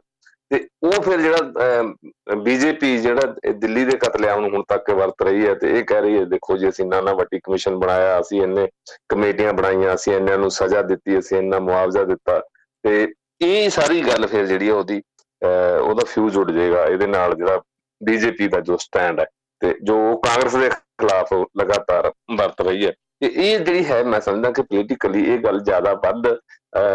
ਤੇ 0.51 0.67
ਉਹ 0.83 1.03
ਫਿਰ 1.03 1.21
ਜਿਹੜਾ 1.21 2.37
ਬੀਜੇਪੀ 2.45 2.97
ਜਿਹੜਾ 2.99 3.53
ਦਿੱਲੀ 3.61 3.85
ਦੇ 3.85 3.97
ਕਤਲੇਆਮ 3.99 4.41
ਨੂੰ 4.41 4.51
ਹੁਣ 4.51 4.63
ਤੱਕ 4.69 4.91
ਵਰਤ 4.91 5.23
ਰਹੀ 5.23 5.47
ਹੈ 5.47 5.55
ਤੇ 5.55 5.71
ਇਹ 5.79 5.85
ਕਹਿ 5.85 6.01
ਰਹੀ 6.01 6.19
ਹੈ, 6.19 6.25
ਦੇਖੋ 6.25 6.57
ਜੀ 6.57 6.69
ਅਸੀਂ 6.69 6.85
ਨਾਨਾ 6.87 7.13
ਵੱਟੀ 7.15 7.39
ਕਮਿਸ਼ਨ 7.45 7.77
ਬਣਾਇਆ, 7.79 8.21
ਅਸੀਂ 8.21 8.43
ਇੰਨੇ 8.43 8.69
ਕਮੇਟੀਆਂ 9.09 9.53
ਬਣਾਈਆਂ, 9.53 9.95
ਅਸੀਂ 9.95 10.15
ਇੰਨਿਆਂ 10.15 10.39
ਨੂੰ 10.39 10.51
ਸਜ਼ਾ 10.51 10.83
ਦਿੱਤੀ, 10.83 11.19
ਅਸੀਂ 11.19 11.39
ਇੰਨਾ 11.39 11.59
ਮੁਆਵਜ਼ਾ 11.61 12.05
ਦਿੱਤਾ 12.05 12.41
ਤੇ 12.85 13.07
ਇਹ 13.43 13.69
ਸਾਰੀ 13.71 14.01
ਗੱਲ 14.03 14.27
ਫਿਰ 14.27 14.47
ਜਿਹੜੀ 14.47 14.71
ਉਹਦੀ 14.71 15.03
ਉਹਦਾ 15.43 16.05
ਫਿਊਜ਼ 16.09 16.37
ਉੱਡ 16.39 16.51
ਜਾਏਗਾ, 16.51 16.85
ਇਹਦੇ 16.85 17.07
ਨਾਲ 17.07 17.35
ਜਿਹੜਾ 17.37 17.61
ਬੀਜੇਪੀ 18.01 18.49
ਦਾ 18.49 18.61
ਜੋ 18.61 18.77
ਸਟੈਂਡ 18.77 19.21
ਹੈ 19.21 19.27
ਤੇ 19.63 19.75
ਜੋ 19.83 20.17
ਕਾਂਗਰਸ 20.25 20.55
ਦੇ 20.57 20.69
ਖਿਲਾਫ 20.69 21.33
ਲਗਾਤਾਰ 21.59 22.11
ਵਰਤ 22.39 22.61
ਰਹੀ 22.61 22.87
ਹੈ। 22.87 22.93
ਤੇ 23.21 23.27
ਇਹ 23.27 23.59
ਜਿਹੜੀ 23.59 23.85
ਹੈ, 23.85 24.03
ਮੈਂ 24.05 24.21
ਸਮਝਦਾ 24.21 24.51
ਕਿ 24.51 24.63
ਪੋਲੀਟੀਕਲੀ 24.63 25.25
ਇਹ 25.33 25.39
ਗੱਲ 25.45 25.61
ਜ਼ਿਆਦਾ 25.65 25.93
ਵੱਧ 26.05 26.27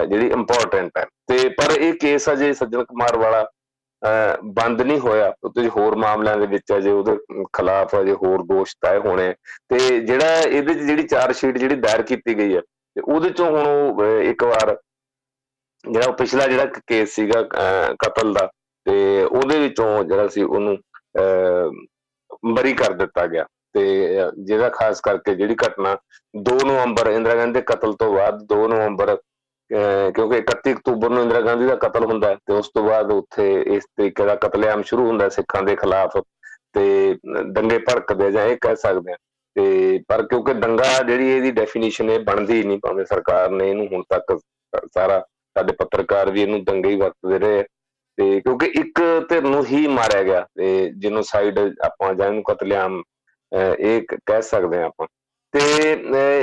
ਜਿਹੜੀ 0.10 0.28
ਇੰਪੋਰਟੈਂਟ 0.30 0.98
ਹੈ। 0.98 1.06
ਤੇ 1.28 1.48
ਪਰ 1.58 1.72
ਇਹ 1.72 1.94
ਕੇਸ 2.02 2.30
ਅਜੇ 2.32 2.52
ਸੱਜਣ 2.54 2.84
ਕੁਮਾਰ 2.84 3.18
ਵਾਲਾ 3.18 3.46
ਬੰਦ 4.56 4.82
ਨਹੀਂ 4.82 5.00
ਹੋਇਆ। 5.00 5.34
ਉੱਤੇ 5.44 5.68
ਹੋਰ 5.70 5.96
ਮਾਮਲਿਆਂ 5.96 6.38
ਦੇ 6.38 6.46
ਵਿੱਚ 6.48 6.74
ਅਜੇ 6.78 6.92
ਉਹਦੇ 6.92 7.16
ਖਿਲਾਫ 7.58 7.96
ਅਜੇ 8.00 8.14
ਹੋਰ 8.24 8.44
ਦੋਸ਼ 8.46 8.76
ਤੈਅ 8.82 9.00
ਹੋਣੇ। 9.06 9.34
ਤੇ 9.70 10.00
ਜਿਹੜਾ 10.00 10.40
ਇਹਦੇ 10.40 10.74
ਚ 10.74 10.78
ਜਿਹੜੀ 10.80 11.04
ਚਾਰ 11.08 11.34
ਸ਼ੀਟ 11.34 11.58
ਜਿਹੜੀ 11.58 11.76
ਦਾਇਰ 11.82 12.02
ਕੀਤੀ 12.04 12.38
ਗਈ 12.38 12.56
ਹੈ, 12.56 12.62
ਤੇ 12.96 13.02
ਉਹਦੇ 13.02 13.30
ਚੋਂ 13.30 13.50
ਹੁਣ 13.52 13.68
ਉਹ 13.68 14.04
ਇੱਕ 14.24 14.44
ਵਾਰ 14.44 14.76
ਜਿਹੜਾ 15.86 16.12
ਪਿਛਲਾ 16.14 16.48
ਜਿਹੜਾ 16.48 16.66
ਕੇਸ 16.88 17.16
ਸੀਗਾ 17.16 17.42
ਕਤਲ 18.02 18.34
ਦਾ, 18.34 18.50
ਤੇ 18.86 19.24
ਉਹਦੇ 19.24 19.60
ਵਿੱਚੋਂ 19.60 20.04
ਜਿਹੜਾ 20.04 20.28
ਸੀ 20.28 20.44
ਉਹਨੂੰ 20.44 20.78
ਬਰੀ 22.54 22.74
ਕਰ 22.74 22.94
ਦਿੱਤਾ 22.94 23.26
ਗਿਆ। 23.28 23.46
ਤੇ, 23.76 23.84
ਜਿਹੜਾ 24.38 24.70
ਖਾਸ 24.70 25.02
ਕਰਕੇ 25.02 25.36
ਜਿਹੜੀ 25.36 25.56
ਘਟਨਾ 25.66 25.96
2 26.34 26.58
ਨਵੰਬਰ 26.66 27.08
ਇੰਦਰਾ 27.08 27.36
ਗਾਂਧੀ 27.36 27.54
ਦੇ 27.54 27.62
ਕਤਲ 27.68 27.94
ਤੋਂ 27.94 28.14
ਬਾਅਦ 28.14 28.44
2 28.54 28.68
ਨਵੰਬਰ 28.68 29.16
ਕਿਉਂਕਿ 30.16 30.38
31 30.40 30.72
ਅਕਤੂਬਰ 30.72 31.10
ਨੂੰ 31.10 31.22
ਇੰਦਰਾ 31.24 31.42
ਗਾਂਧੀ 31.42 31.68
ਦਾ 31.68 31.76
ਕਤਲ 31.82 32.06
ਹੁੰਦਾ 32.06 32.34
ਤੇ 32.48 32.54
ਉਸ 32.54 32.70
ਤੋਂ 32.76 32.84
ਬਾਅਦ 32.84 33.12
ਉੱਥੇ 33.12 33.52
ਇਸ 33.76 33.84
ਤਰੀਕੇ 33.98 34.26
ਦਾ 34.26 34.36
ਕਤਲੇਆਮ 34.36 34.82
ਸ਼ੁਰੂ 34.84 35.08
ਹੁੰਦਾ 35.08 35.30
ਸਿੱਖਾਂ 35.30 35.62
ਦੇ 35.64 35.76
ਖਿਲਾਫ 35.76 36.18
ਤੇ 36.74 36.84
ਦੰਗੇ 37.54 37.78
ਭੜਕਦੇ 37.80 38.32
ਜਾਂ 38.32 38.46
ਇਹ 38.48 38.58
ਕਹਿ 38.62 38.76
ਸਕਦੇ 38.76 39.12
ਆ। 39.12 39.16
ਤੇ, 39.56 40.00
ਪਰ 40.08 40.26
ਕਿਉਂਕਿ 40.28 40.54
ਦੰਗਾ 40.54 40.84
ਜਿਹੜੀ 41.04 41.30
ਇਹਦੀ 41.30 41.52
ਡੈਫੀਨੇਸ਼ਨ 41.52 42.10
ਇਹ 42.10 42.20
ਬਣਦੀ 42.26 42.64
ਨਹੀਂ, 42.64 42.80
ਭਾਵੇਂ 42.84 43.06
ਸਰਕਾਰ 43.06 43.50
ਨੇ 43.52 43.70
ਇਹਨੂੰ 43.70 43.88
ਹੁਣ 43.94 44.04
ਤੱਕ 44.10 44.38
ਸਾਰਾ 44.94 45.20
ਸਾਡੇ 45.56 45.74
ਪੱਤਰਕਾਰ 45.80 46.30
ਵੀ 46.32 46.42
ਇਹਨੂੰ 46.42 46.64
ਦੰਗੇ 46.64 46.90
ਹੀ 46.90 46.96
ਵਰਤਦੇ 46.96 47.40
ਰਹੇ 47.40 47.64
ਤੇ 48.18 48.40
ਕਿਉਂਕਿ 48.42 48.66
ਇੱਕ 48.80 49.02
ਧਿਰ 49.30 49.42
ਨੂੰ 49.44 49.66
ਹੀ 49.66 49.86
ਮਾਰਿਆ 49.88 50.24
ਗਿਆ 50.24 50.46
ਤੇ 50.58 50.90
ਜਿਹਨੂੰ 50.98 51.24
ਸਾਈਡ 51.24 51.60
ਆਪਾਂ 51.86 52.14
ਜਾਂ 52.14 52.28
ਇਹਨੂੰ 52.28 52.44
ਕਤਲੇਆਮ 52.44 53.02
ਇਹ 53.52 54.02
ਕਹਿ 54.26 54.42
ਸਕਦੇ 54.42 54.82
ਆ 54.82 54.86
ਆਪਾਂ। 54.86 55.08
ਤੇ 55.54 55.62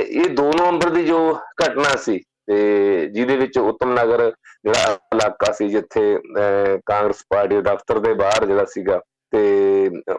ਇਹ 0.01 0.29
2 0.35 0.49
ਨਵੰਬਰ 0.57 0.89
ਦੀ 0.89 1.05
ਜੋ 1.05 1.19
ਘਟਨਾ 1.63 1.95
ਸੀ 1.95 2.17
ਤੇ 2.47 2.57
ਜਿਹਦੇ 3.13 3.35
ਵਿੱਚ 3.37 3.57
ਉਤਮ 3.59 3.93
ਨਗਰ 3.93 4.31
ਜਿਹੜਾ 4.65 4.97
ਇਲਾਕਾ 5.13 5.51
ਸੀ, 5.51 5.69
ਜਿੱਥੇ 5.69 6.17
ਕਾਂਗਰਸ 6.85 7.23
ਪਾਰਟੀ 7.29 7.61
ਦਫ਼ਤਰ 7.61 7.99
ਦੇ 7.99 8.13
ਬਾਹਰ 8.13 8.45
ਜਿਹੜਾ 8.45 8.65
ਸੀਗਾ 8.65 8.99
ਤੇ 9.33 9.41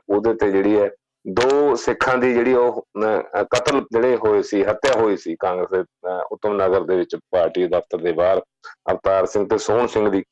ਉਹਦੇ 0.08 0.34
ਤੇ 0.34 0.50
ਜਿਹੜੀ 0.50 0.78
ਹੈ 0.80 0.88
ਦੋ 1.24 1.74
ਸਿੱਖਾਂ 1.76 2.16
ਦੀ 2.18 2.32
ਜਿਹੜੀ 2.34 2.54
ਉਹ 2.54 2.82
ਕਤਲ 3.54 3.80
ਜਿਹੜੇ 3.92 4.16
ਹੋਏ 4.16 4.42
ਸੀ, 4.42 4.62
ਹੱਤਿਆ 4.64 5.00
ਹੋਈ 5.00 5.16
ਸੀ 5.16 5.34
ਕਾਂਗਰਸ 5.40 5.70
ਦੇ 5.70 6.12
ਉਤਮ 6.32 6.56
ਨਗਰ 6.56 6.84
ਦੇ 6.84 6.96
ਵਿੱਚ 6.96 7.16
ਪਾਰਟੀ 7.30 7.66
ਦਫ਼ਤਰ 7.66 7.98
ਦੇ 7.98 8.12
ਬਾਹਰ। 8.12 8.40
ਅਵਤਾਰ 8.90 9.26
ਸਿੰਘ 9.26 9.46
ਤੇ 9.48 9.58
ਸੋਹਣ 9.58 9.86
ਸਿੰਘ 9.86 10.08
ਦੀ 10.10 10.22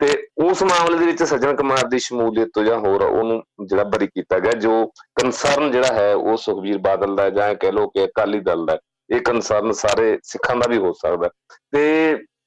ਤੇ 0.00 0.06
ਉਸ 0.44 0.62
ਮਾਮਲੇ 0.62 0.98
ਦੇ 0.98 1.06
ਵਿੱਚ 1.06 1.22
ਸੱਜਣ 1.22 1.56
ਕੁਮਾਰ 1.56 1.86
ਦੀ 1.88 1.98
ਸ਼ਮੂਲੀਅਤ 1.98 2.48
ਤੋਂ 2.54 2.62
ਜਾਂ 2.64 2.78
ਹੋਰ 2.78 3.02
ਉਹਨੂੰ 3.02 3.42
ਜਿਹੜਾ 3.66 3.84
ਬਰੀ 3.84 4.06
ਕੀਤਾ 4.06 4.38
ਗਿਆ, 4.38 4.52
ਜੋ 4.52 4.86
ਕਨਸਰਨ 5.20 5.70
ਜਿਹੜਾ 5.72 5.92
ਹੈ 5.94 6.14
ਉਹ 6.14 6.36
ਸੁਖਵੀਰ 6.36 6.78
ਬਾਦਲ 6.78 7.16
ਦਾ 7.16 7.28
ਜਾਂ 7.30 7.54
ਕਹਿ 7.54 7.72
ਲੋ 7.72 7.86
ਕਿ 7.88 8.04
ਅਕਾਲੀ 8.04 8.40
ਦਲ 8.40 8.64
ਦਾ 8.66 8.78
ਇਹ 9.10 9.20
ਕਨਸਰਨ 9.20 9.72
ਸਾਰੇ 9.72 10.18
ਸਿੱਖਾਂ 10.24 10.56
ਦਾ 10.56 10.68
ਵੀ 10.70 10.78
ਹੋ 10.78 10.92
ਸਕਦਾ 10.92 11.28
ਤੇ 11.72 11.84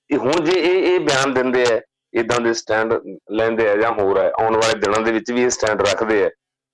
ਹੁਣ 0.09 0.43
ਜੇ 0.45 0.59
ਇਹ 0.59 0.93
ਇਹ 0.93 0.99
ਬਿਆਨ 0.99 1.33
ਦਿੰਦੇ 1.33 1.65
ਆ 1.65 1.79
ਇਦਾਂ 2.13 2.39
ਦੇ 2.41 2.53
ਸਟੈਂਡ 2.53 2.93
ਲੈਂਦੇ 3.31 3.69
ਆ 3.69 3.75
ਜਾਂ 3.77 3.91
ਹੋਰ 3.91 4.17
ਹੈ, 4.19 4.31
ਆਉਣ 4.41 4.55
ਵਾਲੇ 4.55 4.79
ਦਿਨਾਂ 4.79 5.01
ਦੇ 5.01 5.11
ਵਿੱਚ 5.11 5.31
ਵੀ 5.31 5.43
ਇਹ 5.43 5.49
ਸਟੈਂਡ 5.49 5.81
ਰੱਖਦੇ 5.81 6.23
ਆ 6.25 6.29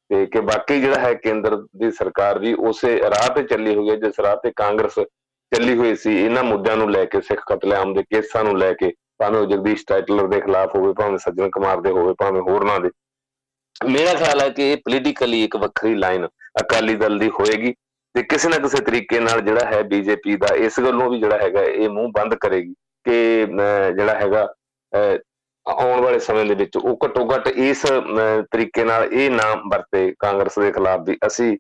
ਤੇ 0.10 0.26
ਕਿ 0.26 0.40
ਬਾਕੀ 0.42 0.80
ਜਿਹੜਾ 0.82 1.00
ਹੈ 1.00 1.14
ਕੇਂਦਰ 1.14 1.56
ਦੀ 1.78 1.92
ਸਰਕਾਰ 1.92 2.40
ਵੀ 2.40 2.54
ਉਸੇ 2.70 3.00
ਰਾਹ 3.02 3.28
ਤੇ 3.36 3.44
ਚੱਲੀ 3.44 3.76
ਹੋਈ 3.76 3.90
ਹੈ, 3.90 3.96
ਜਿਸ 3.96 4.20
ਰਾਹ 4.20 4.36
ਤੇ 4.44 4.52
ਕਾਂਗਰਸ 4.56 5.00
ਚੱਲੀ 5.52 5.78
ਹੋਈ 5.78 5.96
ਸੀ, 5.96 6.16
ਇਹਨਾਂ 6.26 6.44
ਮੁੱਦਿਆਂ 6.44 6.76
ਨੂੰ 6.78 6.90
ਲੈ 6.92 7.04
ਕੇ, 7.06 7.22
ਸਿੱਖ 7.22 7.42
ਕਤਲੇਆਮ 7.52 7.94
ਦੇ 7.94 8.04
ਕੇਸਾਂ 8.10 8.44
ਨੂੰ 8.44 8.58
ਲੈ 8.58 8.74
ਕੇ 8.74 8.92
ਭਾਵੇਂ 9.20 9.40
ਉਹ 9.40 9.46
ਜਗਦੀਸ਼ 9.46 9.84
ਟਾਈਟਲਰ 9.88 10.28
ਦੇ 10.28 10.40
ਖਿਲਾਫ 10.42 10.76
ਹੋਵੇ, 10.76 10.94
ਭਾਵੇਂ 10.94 11.18
ਸੱਜਣ 11.18 11.50
ਕੁਮਾਰ 11.50 11.82
ਦੇ 11.82 11.92
ਹੋਵੇ, 11.92 12.14
ਭਾਵੇਂ 12.20 12.42
ਹੋਰਨਾਂ 12.42 12.80
ਦੇ। 12.80 12.90
ਮੇਰਾ 13.90 14.14
ਖਿਆਲ 14.14 14.42
ਹੈ 14.42 14.50
ਕਿ 14.50 14.72
ਇਹ 14.72 14.78
ਪੋਲੀਟੀਕਲੀ 14.86 15.44
ਇੱਕ 15.44 15.56
ਵੱਖਰੀ 15.58 15.94
ਲਾਈਨ 15.96 16.28
ਅਕਾਲੀ 16.62 16.96
ਦਲ 16.96 17.18
ਦੀ 17.20 17.30
ਹੋਏਗੀ 17.40 17.74
ਤੇ 18.16 18.24
ਕਿਸੇ 18.24 18.50
ਨਾ 18.50 18.58
ਕਿਸੇ 18.58 18.82
ਤਰੀਕੇ 18.84 19.20
ਨਾਲ 19.20 19.42
ਜਿਹੜਾ 19.42 19.66
ਹੈ 19.72 19.82
ਬੀਜੇਪੀ 19.90 20.36
ਦਾ 20.38 20.54
ਇਸ 20.66 20.80
ਗੱਲੋਂ 20.80 21.10
ਵੀ 21.10 21.20
ਜਿਹੜਾ 21.20 21.38
ਹੈਗਾ 21.38 21.64
ਇਹ 21.64 21.90
ਮੂੰਹ 21.90 22.12
ਬੰਦ 22.12 22.36
ਕਰੇਗੀ 22.36 22.74
ਕਿ 23.06 23.46
ਜਿਹੜਾ 23.96 24.14
ਹੈਗਾ 24.16 24.48
ਆਉਣ 25.66 26.02
ਵਾਲੇ 26.02 26.20
ਸਮੇਂ 26.20 26.46
ਦੇ 26.46 26.56
ਵਿੱਚ 26.56 26.78
ਉਹ 26.78 26.98
ਘਟੋ 27.06 27.28
ਘਟ 27.30 27.48
ਇਸ 27.48 27.86
ਤਰੀਕੇ 28.52 28.84
ਨਾਲ 28.84 29.04
ਇਹ 29.14 29.30
ਨਾਮ 29.32 29.70
ਵਰਤੇ 29.72 30.14
ਕਾਂਗਰਸ 30.20 30.60
ਦੇ 30.60 30.72
ਖਿਲਾਫ 30.72 31.02
ਵੀ 31.08 31.18
ਅਸੀਂ 31.28 31.56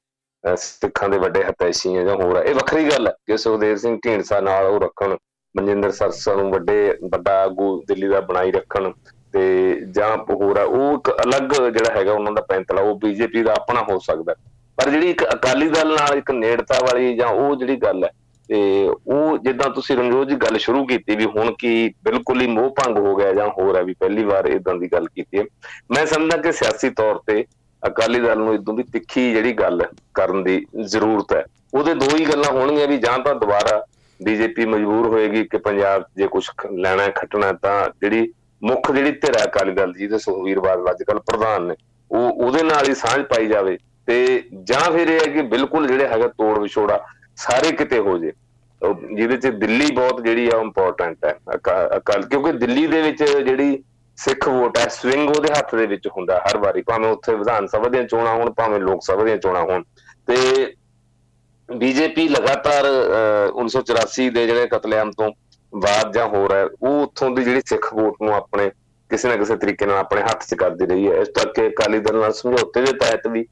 ਸਿੱਖਾਂ 0.57 1.09
ਦੇ 1.09 1.17
ਵੱਡੇ 1.17 1.43
ਹਤੈਸ਼ੀ 1.43 1.95
ਆ 1.95 2.03
ਜਾਂ 2.03 2.15
ਹੋਰ 2.15 2.35
ਆ। 2.37 2.43
ਇਹ 2.43 2.55
ਵੱਖਰੀ 2.55 2.89
ਗੱਲ 2.89 3.07
ਹੈ 3.07 3.13
ਕਿ 3.27 3.37
ਸੁਖਦੇਵ 3.37 3.75
ਸਿੰਘ 3.77 3.97
ਢੀਂਡਸਾ 4.05 4.39
ਨਾਲ 4.41 4.65
ਉਹ 4.65 4.79
ਰੱਖਣ 4.81 5.15
ਮਨਜਿੰਦਰ 5.55 5.91
ਸਰਸਾ 5.91 6.33
ਨੂੰ 6.35 6.51
ਵੱਡੇ, 6.51 6.97
ਵੱਡਾ 7.03 7.41
ਆਗੂ 7.43 7.81
ਦਿੱਲੀ 7.87 8.07
ਦਾ 8.07 8.19
ਬਣਾਈ 8.21 8.51
ਰੱਖਣ 8.51 8.91
ਤੇ 9.33 9.41
ਜਾਂ 9.91 10.15
ਹੋਰ 10.31 10.57
ਆ, 10.57 10.63
ਉਹ 10.63 10.93
ਇੱਕ 10.93 11.09
ਅਲੱਗ 11.23 11.53
ਜਿਹੜਾ 11.63 11.93
ਹੈਗਾ 11.95 12.13
ਉਹਨਾਂ 12.13 12.31
ਦਾ 12.31 12.41
ਪੈਂਤਲਾ, 12.41 12.81
ਉਹ 12.81 12.99
ਬੀਜੇਪੀ 12.99 13.43
ਦਾ 13.43 13.53
ਆਪਣਾ 13.53 13.81
ਹੋ 13.89 13.97
ਸਕਦਾ। 13.99 14.35
ਪਰ 14.77 14.89
ਜਿਹੜੀ 14.89 15.09
ਇੱਕ 15.09 15.23
ਅਕਾਲੀ 15.25 15.69
ਦਲ 15.69 15.87
ਨਾਲ 15.89 16.17
ਇੱਕ 16.17 16.31
ਨੇੜਤਾ 16.31 16.79
ਵਾਲੀ 16.81 17.15
ਜਾਂ 17.15 17.27
ਉਹ 17.27 17.55
ਜਿਹੜੀ 17.55 17.75
ਗੱਲ 17.75 18.03
ਹੈ, 18.03 18.09
ਤੇ 18.49 18.59
ਉਹ 18.87 19.37
ਜਿੱਦਾਂ 19.37 19.69
ਤੁਸੀਂ 19.69 19.97
ਰਣਜੋਤ 19.97 20.27
ਜੀ 20.27 20.35
ਗੱਲ 20.35 20.57
ਸ਼ੁਰੂ 20.57 20.85
ਕੀਤੀ 20.85 21.15
ਵੀ 21.15 21.25
ਹੁਣ 21.35 21.53
ਕੀ 21.59 21.93
ਬਿਲਕੁਲ 22.03 22.41
ਹੀ 22.41 22.47
ਮੋਹ 22.47 22.69
ਭੰਗ 22.75 22.97
ਹੋ 22.97 23.15
ਗਿਆ 23.15 23.33
ਜਾਂ 23.33 23.47
ਹੋਰ 23.49 23.75
ਹੈ 23.77 23.83
ਵੀ 23.83 23.93
ਪਹਿਲੀ 23.99 24.23
ਵਾਰ 24.23 24.45
ਇਦਾਂ 24.47 24.75
ਦੀ 24.75 24.87
ਗੱਲ 24.93 25.07
ਕੀਤੀ 25.07 25.37
ਹੈ। 25.37 25.43
ਮੈਂ 25.91 26.05
ਸਮਝਦਾ 26.05 26.37
ਕਿ 26.37 26.51
ਸਿਆਸੀ 26.51 26.89
ਤੌਰ 26.89 27.19
ਤੇ 27.27 27.43
ਅਕਾਲੀ 27.83 28.19
ਦਲ 28.19 28.37
ਨੂੰ 28.37 28.53
ਇਦੋਂ 28.53 28.73
ਵੀ 28.73 28.83
ਤਿੱਖੀ 28.83 29.31
ਜਿਹੜੀ 29.33 29.53
ਗੱਲ 29.53 29.83
ਕਰਨ 30.13 30.43
ਦੀ 30.43 30.65
ਜ਼ਰੂਰਤ 30.75 31.33
ਹੈ, 31.33 31.43
ਉਹਦੇ 31.73 31.93
ਦੋ 31.93 32.15
ਹੀ 32.17 32.25
ਗੱਲਾਂ 32.25 32.51
ਹੋਣਗੀਆਂ 32.51 32.87
ਵੀ 32.87 32.97
ਜਾਂ 32.97 33.17
ਤਾਂ 33.19 33.35
ਦੁਬਾਰਾ 33.35 33.83
ਬੀਜੇਪੀ 34.19 34.65
ਮਜਬੂਰ 34.65 35.07
ਹੋਏਗੀ 35.07 35.43
ਕਿ 35.43 35.57
ਪੰਜਾਬ 35.59 36.03
ਜੇ 36.17 36.27
ਕੁਝ 36.27 36.43
ਲੈਣਾ 36.73 37.07
ਖੱਟਣਾ 37.15 37.51
ਤਾਂ 37.61 37.89
ਜਿਹੜੀ 38.01 38.31
ਮੁੱਖ 38.61 38.91
ਜਿਹੜੀ 38.91 39.11
ਧਿਰ 39.11 39.37
ਹੈ 39.37 39.43
ਅਕਾਲੀ 39.45 39.71
ਦਲ 39.73 39.93
ਜੀ 39.93 40.07
ਤੇ 40.07 40.17
ਸੁਖਵੀਰ 40.19 40.59
ਬਾਦਲ 40.59 40.89
ਅੱਜ 40.91 41.03
ਕੱਲ 41.03 41.19
ਪ੍ਰਧਾਨ 41.21 41.65
ਨੇ, 41.65 41.75
ਉਹ 42.11 42.45
ਉਹਦੇ 42.45 42.63
ਨਾਲ 42.63 42.87
ਹੀ 42.89 42.93
ਸਾਂਝ 42.95 43.21
ਪਾਈ 43.25 43.47
ਜਾਵੇ 43.47 43.77
ਤੇ 44.07 44.43
ਜਾਂ 44.63 44.91
ਫਿਰ 44.91 45.09
ਇਹ 45.09 45.19
ਹੈ 45.19 45.31
ਕਿ 45.33 45.41
ਬਿਲਕੁਲ 45.47 45.87
ਜਿਹੜੇ 45.87 46.07
ਹੈਗਾ 46.07 46.27
ਤੋੜ 46.27 46.57
ਵਿਛੋੜਾ 46.59 46.99
ਸਾਰੇ 47.37 47.71
ਕਿਤੇ 47.71 47.99
ਹੋ 47.99 48.17
ਜੇ। 48.17 48.31
ਜਿਹਦੇ 48.81 49.37
ਚ 49.37 49.47
ਦਿੱਲੀ 49.55 49.91
ਬਹੁਤ 49.95 50.21
ਜਿਹੜੀ 50.21 50.49
ਆ 50.49 50.59
ਇੰਪੋਰਟੈਂਟ 50.61 51.25
ਹੈ 51.25 51.37
ਅਕਾਲ, 51.55 52.21
ਕਿਉਂਕਿ 52.23 52.51
ਦਿੱਲੀ 52.53 52.85
ਦੇ 52.87 53.01
ਵਿੱਚ 53.01 53.23
ਜਿਹੜੀ 53.23 53.83
ਸਿੱਖ 54.17 54.47
ਵੋਟ 54.49 54.77
ਹੈ 54.77 54.87
ਸਵਿੰਗ 54.87 55.29
ਉਹਦੇ 55.29 55.53
ਹੱਥ 55.53 55.73
ਦੇ 55.75 55.85
ਵਿੱਚ 55.85 56.07
ਹੁੰਦਾ, 56.07 56.39
ਹਰ 56.39 56.57
ਵਾਰੀ, 56.57 56.81
ਭਾਵੇਂ 56.81 57.09
ਉੱਥੇ 57.09 57.35
ਵਿਧਾਨ 57.35 57.67
ਸਭਾ 57.67 57.89
ਦੀਆਂ 57.89 58.03
ਚੋਣਾਂ 58.03 58.33
ਹੋਣ, 58.35 58.51
ਭਾਵੇਂ 58.51 58.79
ਲੋਕ 58.79 59.03
ਸਭਾ 59.03 59.23
ਦੀਆਂ 59.23 59.37
ਚੋਣਾਂ 59.37 59.61
ਹੋਣ। 59.63 59.83
ਤੇ 60.27 60.35
ਬੀਜੇਪੀ 61.77 62.27
ਲਗਾਤਾਰ 62.27 62.85
1984 63.55 64.29
ਦੇ 64.29 64.45
ਜਿਹੜੇ 64.47 64.67
ਕਤਲੇਆਮ 64.67 65.11
ਤੋਂ 65.11 65.31
ਬਾਅਦ 65.73 66.13
ਜਾਂ 66.13 66.27
ਹੋ 66.27 66.47
ਰਿਹਾ 66.49 66.67
ਉਹ 66.81 67.01
ਉੱਥੋਂ 67.03 67.29
ਦੀ 67.29 67.43
ਜਿਹੜੀ 67.43 67.61
ਸਿੱਖ 67.65 67.93
ਵੋਟ 67.93 68.15
ਨੂੰ 68.21 68.33
ਆਪਣੇ 68.33 68.69
ਕਿਸੇ 69.09 69.29
ਨਾ 69.29 69.35
ਕਿਸੇ 69.35 69.55
ਤਰੀਕੇ 69.55 69.85
ਨਾਲ 69.85 69.97
ਆਪਣੇ 69.97 70.21
ਹੱਥ 70.21 70.45
'ਚ 70.45 70.55
ਕਰਦੀ 70.55 70.85
ਰਹੀ 70.85 71.07
ਹੈ। 71.11 71.15
ਇਸ 71.15 71.27
ਤੱਕ 71.27 71.53
ਕਿ 71.55 71.67
ਅਕਾਲੀ 71.67 71.99
ਦਲ 71.99 72.15
ਨਾਲ 72.15 72.33
ਸਮਝੌਤੇ 72.33 72.81
ਦੇ 72.81 72.93
ਤਹਿਤ 72.93 73.27
ਵੀ 73.27 73.45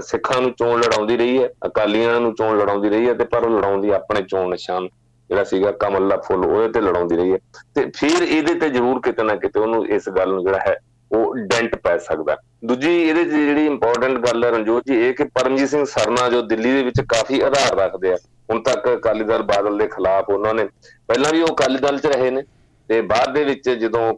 ਸਿੱਖਾਂ 0.00 0.40
ਨੂੰ 0.42 0.50
ਚੋਣ 0.52 0.80
ਲੜਾਉਂਦੀ 0.80 1.16
ਰਹੀ 1.16 1.42
ਹੈ, 1.42 1.48
ਅਕਾਲੀਆਂ 1.66 2.20
ਨੂੰ 2.20 2.34
ਚੋਣ 2.34 2.58
ਲੜਾਉਂਦੀ 2.58 2.88
ਰਹੀ 2.88 3.08
ਹੈ 3.08 3.14
ਤੇ 3.14 3.24
ਪਰ 3.24 3.48
ਲੜਾਉਂਦੀ 3.50 3.90
ਆਪਣੇ 3.90 4.22
ਚੋਣ 4.22 4.50
ਨਿਸ਼ਾਨ 4.50 4.88
ਜਿਹੜਾ 5.30 5.44
ਸੀਗਾ 5.44 5.70
ਕਮਲ 5.80 6.08
ਦਾ 6.08 6.16
ਫੁੱਲ 6.16 6.44
ਉਹਦੇ 6.44 6.68
ਤੇ 6.68 6.80
ਲੜਾਉਂਦੀ 6.80 7.16
ਰਹੀ 7.16 7.32
ਹੈ। 7.32 7.38
ਤੇ 7.74 7.84
ਫਿਰ 7.96 8.22
ਇਹਦੇ 8.22 8.54
ਤੇ 8.54 8.68
ਜ਼ਰੂਰ 8.68 9.00
ਕਿਤੇ 9.00 9.22
ਨਾ 9.22 9.36
ਕਿਤੇ 9.36 9.60
ਉਹਨੂੰ 9.60 9.86
ਇਸ 9.86 10.08
ਗੱਲ 10.08 10.28
ਨੂੰ 10.28 10.42
ਜਿਹੜਾ 10.44 10.58
ਹੈ 10.58 10.76
ਉਹ 11.12 11.34
ਡੈਂਟ 11.46 11.74
ਪੈ 11.76 11.96
ਸਕਦਾ। 12.00 12.36
ਦੂਜੀ 12.64 12.90
ਇਹਦੇ 12.98 13.24
ਜਿਹੜੀ 13.24 13.66
ਇੰਪੋਰਟੈਂਟ 13.66 14.18
ਗੱਲ 14.26 14.44
ਹੈ 14.44 14.50
ਰਣਜੋਤ 14.50 14.82
ਜੀ, 14.86 14.96
ਇਹ 14.98 15.14
ਕਿ 15.14 15.24
ਪਰਮਜੀਤ 15.34 15.68
ਸਿੰਘ 15.68 15.84
ਸਰਨਾ 15.86 16.28
ਜੋ 16.30 16.42
ਦਿੱਲੀ 16.44 16.72
ਦੇ 16.72 16.82
ਵਿੱਚ 16.82 17.00
ਕਾਫੀ 17.08 17.40
ਆਧਾਰ 17.40 17.76
ਰੱਖਦੇ 17.78 18.12
ਆ। 18.12 18.16
ਹੁਣ 18.48 18.62
ਤੱਕ 18.62 18.88
ਅਕਾਲੀ 18.88 19.24
ਦਲ 19.24 19.42
ਬਾਦਲ 19.44 19.78
ਦੇ 19.78 19.86
ਖਿਲਾਫ 19.88 20.30
ਉਹਨਾਂ 20.30 20.54
ਨੇ, 20.54 20.64
ਪਹਿਲਾਂ 21.08 21.32
ਵੀ 21.32 21.42
ਉਹ 21.42 21.54
ਅਕਾਲੀ 21.54 21.78
ਦਲ 21.78 21.98
'ਚ 21.98 22.06
ਰਹੇ 22.06 22.30
ਨੇ 22.30 22.42
ਤੇ 22.88 23.00
ਬਾਅਦ 23.02 23.34
ਦੇ 23.34 23.44
ਵਿੱਚ 23.44 23.68
ਜਦੋਂ 23.70 24.12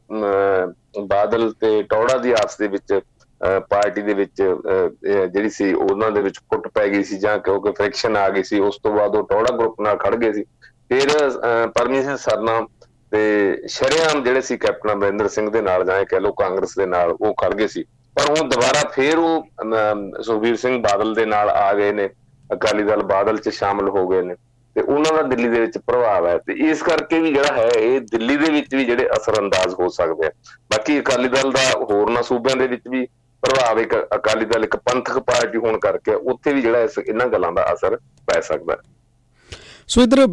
ਬਾਦਲ 1.07 1.53
ਤੇ 1.61 1.83
ਟੌੜਾ 1.91 2.17
ਦੀ 2.19 2.33
ਆਪਸ 2.33 2.57
ਦੇ 2.59 2.69
ਵਿੱਚ 2.69 3.01
ਪਾਰਟੀ 3.71 4.03
ਦੇ 4.03 4.15
ਵਿੱਚ 4.15 4.43
ਜਿਹੜੀ 4.43 5.49
ਸੀ 5.51 5.73
ਉਹਨਾਂ 5.75 6.11
ਦੇ 6.11 6.21
ਵਿੱਚ 6.23 6.39
ਫੁੱਟ 6.41 6.69
ਪੈ 6.75 6.87
ਗਈ 6.89 7.03
ਸੀ 7.05 7.17
ਜਾਂ 7.19 7.39
ਕਿਉਂਕਿ 7.39 7.73
ਫ੍ਰਿਕਸ਼ਨ 7.73 8.17
ਆ 8.17 8.29
ਗਈ 8.29 8.43
ਸੀ, 8.43 8.59
ਉਸ 8.61 8.79
ਤੋਂ 8.83 8.93
ਬਾਅਦ 8.93 9.17
ਉਹ 9.17 9.27
ਟੌੜਾ 9.29 9.57
ਗਰੁੱਪ 9.57 9.81
ਨਾਲ 9.81 9.97
ਖੜ 9.97 10.15
ਗਏ 10.15 10.33
ਸੀ। 10.33 10.45
ਫਿਰ 10.89 11.09
ਪਰਮੇਸ਼ਰ 11.75 12.17
ਸਰਨਾ 12.17 12.61
ਤੇ 13.15 13.67
ਸ਼ਰਿਆਮ 13.69 14.23
ਜਿਹੜੇ 14.25 14.41
ਸੀ 14.41 14.57
ਕੈਪਟਨ 14.59 14.93
ਅਮਰਿੰਦਰ 14.93 15.29
ਸਿੰਘ 15.29 15.49
ਦੇ 15.51 15.61
ਨਾਲ 15.63 15.85
ਜਾਂ 15.85 16.05
ਕਹਿ 16.05 16.21
ਲੋ 16.21 16.31
ਕਾਂਗਰਸ 16.39 16.75
ਦੇ 16.79 16.87
ਨਾਲ 16.87 17.11
ਉਹ 17.11 17.35
ਖੜ 17.43 17.53
ਗਏ 17.55 17.67
ਸੀ। 17.67 17.83
ਪਰ 18.17 18.31
ਉਹ 18.31 18.49
ਦੁਬਾਰਾ 18.49 18.89
ਫੇਰ 18.95 19.19
ਉਹ 19.19 20.23
ਸੁਖਬੀਰ 20.23 20.57
ਸਿੰਘ 20.57 20.79
ਬਾਦਲ 20.83 21.15
ਦੇ 21.15 21.27
ਨਾਲ 21.27 21.49
ਆ 21.51 21.73
ਗਏ 21.75 21.93
ਨੇ, 21.93 22.09
ਅਕਾਲੀ 22.51 22.83
ਦਲ 22.85 23.03
ਬਾਦਲ 23.05 23.37
'ਚ 23.39 23.49
ਸ਼ਾਮਲ 23.55 23.89
ਹੋ 23.89 24.07
ਗਏ 24.09 24.23
ਨੇ 24.23 24.35
ਤੇ 24.77 24.83
ਉਹਨਾਂ 24.83 25.13
ਦਾ 25.15 25.23
ਦਿੱਲੀ 25.25 25.49
ਦੇ 25.49 25.61
ਵਿੱਚ 25.61 25.79
ਪ੍ਰਭਾਵ 25.87 26.27
ਹੈ 26.27 26.37
ਤੇ 26.39 26.53
ਇਸ 26.71 26.83
ਕਰਕੇ 26.83 27.19
ਵੀ 27.21 27.33
ਜਿਹੜਾ 27.33 27.53
ਹੈ 27.57 27.69
ਇਹ 27.81 28.01
ਦਿੱਲੀ 28.11 28.37
ਦੇ 28.37 28.51
ਵਿੱਚ 28.53 28.75
ਵੀ 28.75 28.85
ਜਿਹੜੇ 28.85 29.07
ਅਸਰ 29.17 29.39
ਅੰਦਾਜ਼ 29.41 29.75
ਹੋ 29.81 29.89
ਸਕਦੇ 29.91 30.27
ਆ। 30.27 30.31
ਬਾਕੀ 30.71 30.99
ਅਕਾਲੀ 31.01 31.29
ਦਲ 31.29 31.53
ਦਾ 31.53 31.61
ਹੋਰਨਾਂ 31.83 32.23
ਸੂਬਿਆਂ 32.23 32.57
ਦੇ 32.57 32.67
ਵਿੱਚ 32.67 32.89
ਵੀ 32.89 33.05
ਪ੍ਰਭਾਵ 33.43 33.81
ਇੱਕ 33.81 33.95
ਅਕਾਲੀ 34.15 34.45
ਦਲ 34.47 34.65
ਇੱਕ 34.65 34.77
ਪੰਥਕ 34.85 35.19
ਪਾਰਟੀ 35.21 35.59
ਹੋਣ 35.59 35.79
ਕਰਕੇ 35.79 36.15
ਉੱਥੇ 36.33 36.53
ਵੀ 36.55 36.63
ਜਿਹੜਾ 36.63 36.89
ਇਹਨਾਂ 37.07 37.27
ਗੱਲਾਂ 37.29 37.53
ਦਾ 37.53 37.73
ਅਸਰ 37.75 37.97
ਪੈ 38.27 38.41
ਸਕਦਾ। 38.41 38.77
ਸੋ 39.89 40.03
ਇਧਰ 40.03 40.27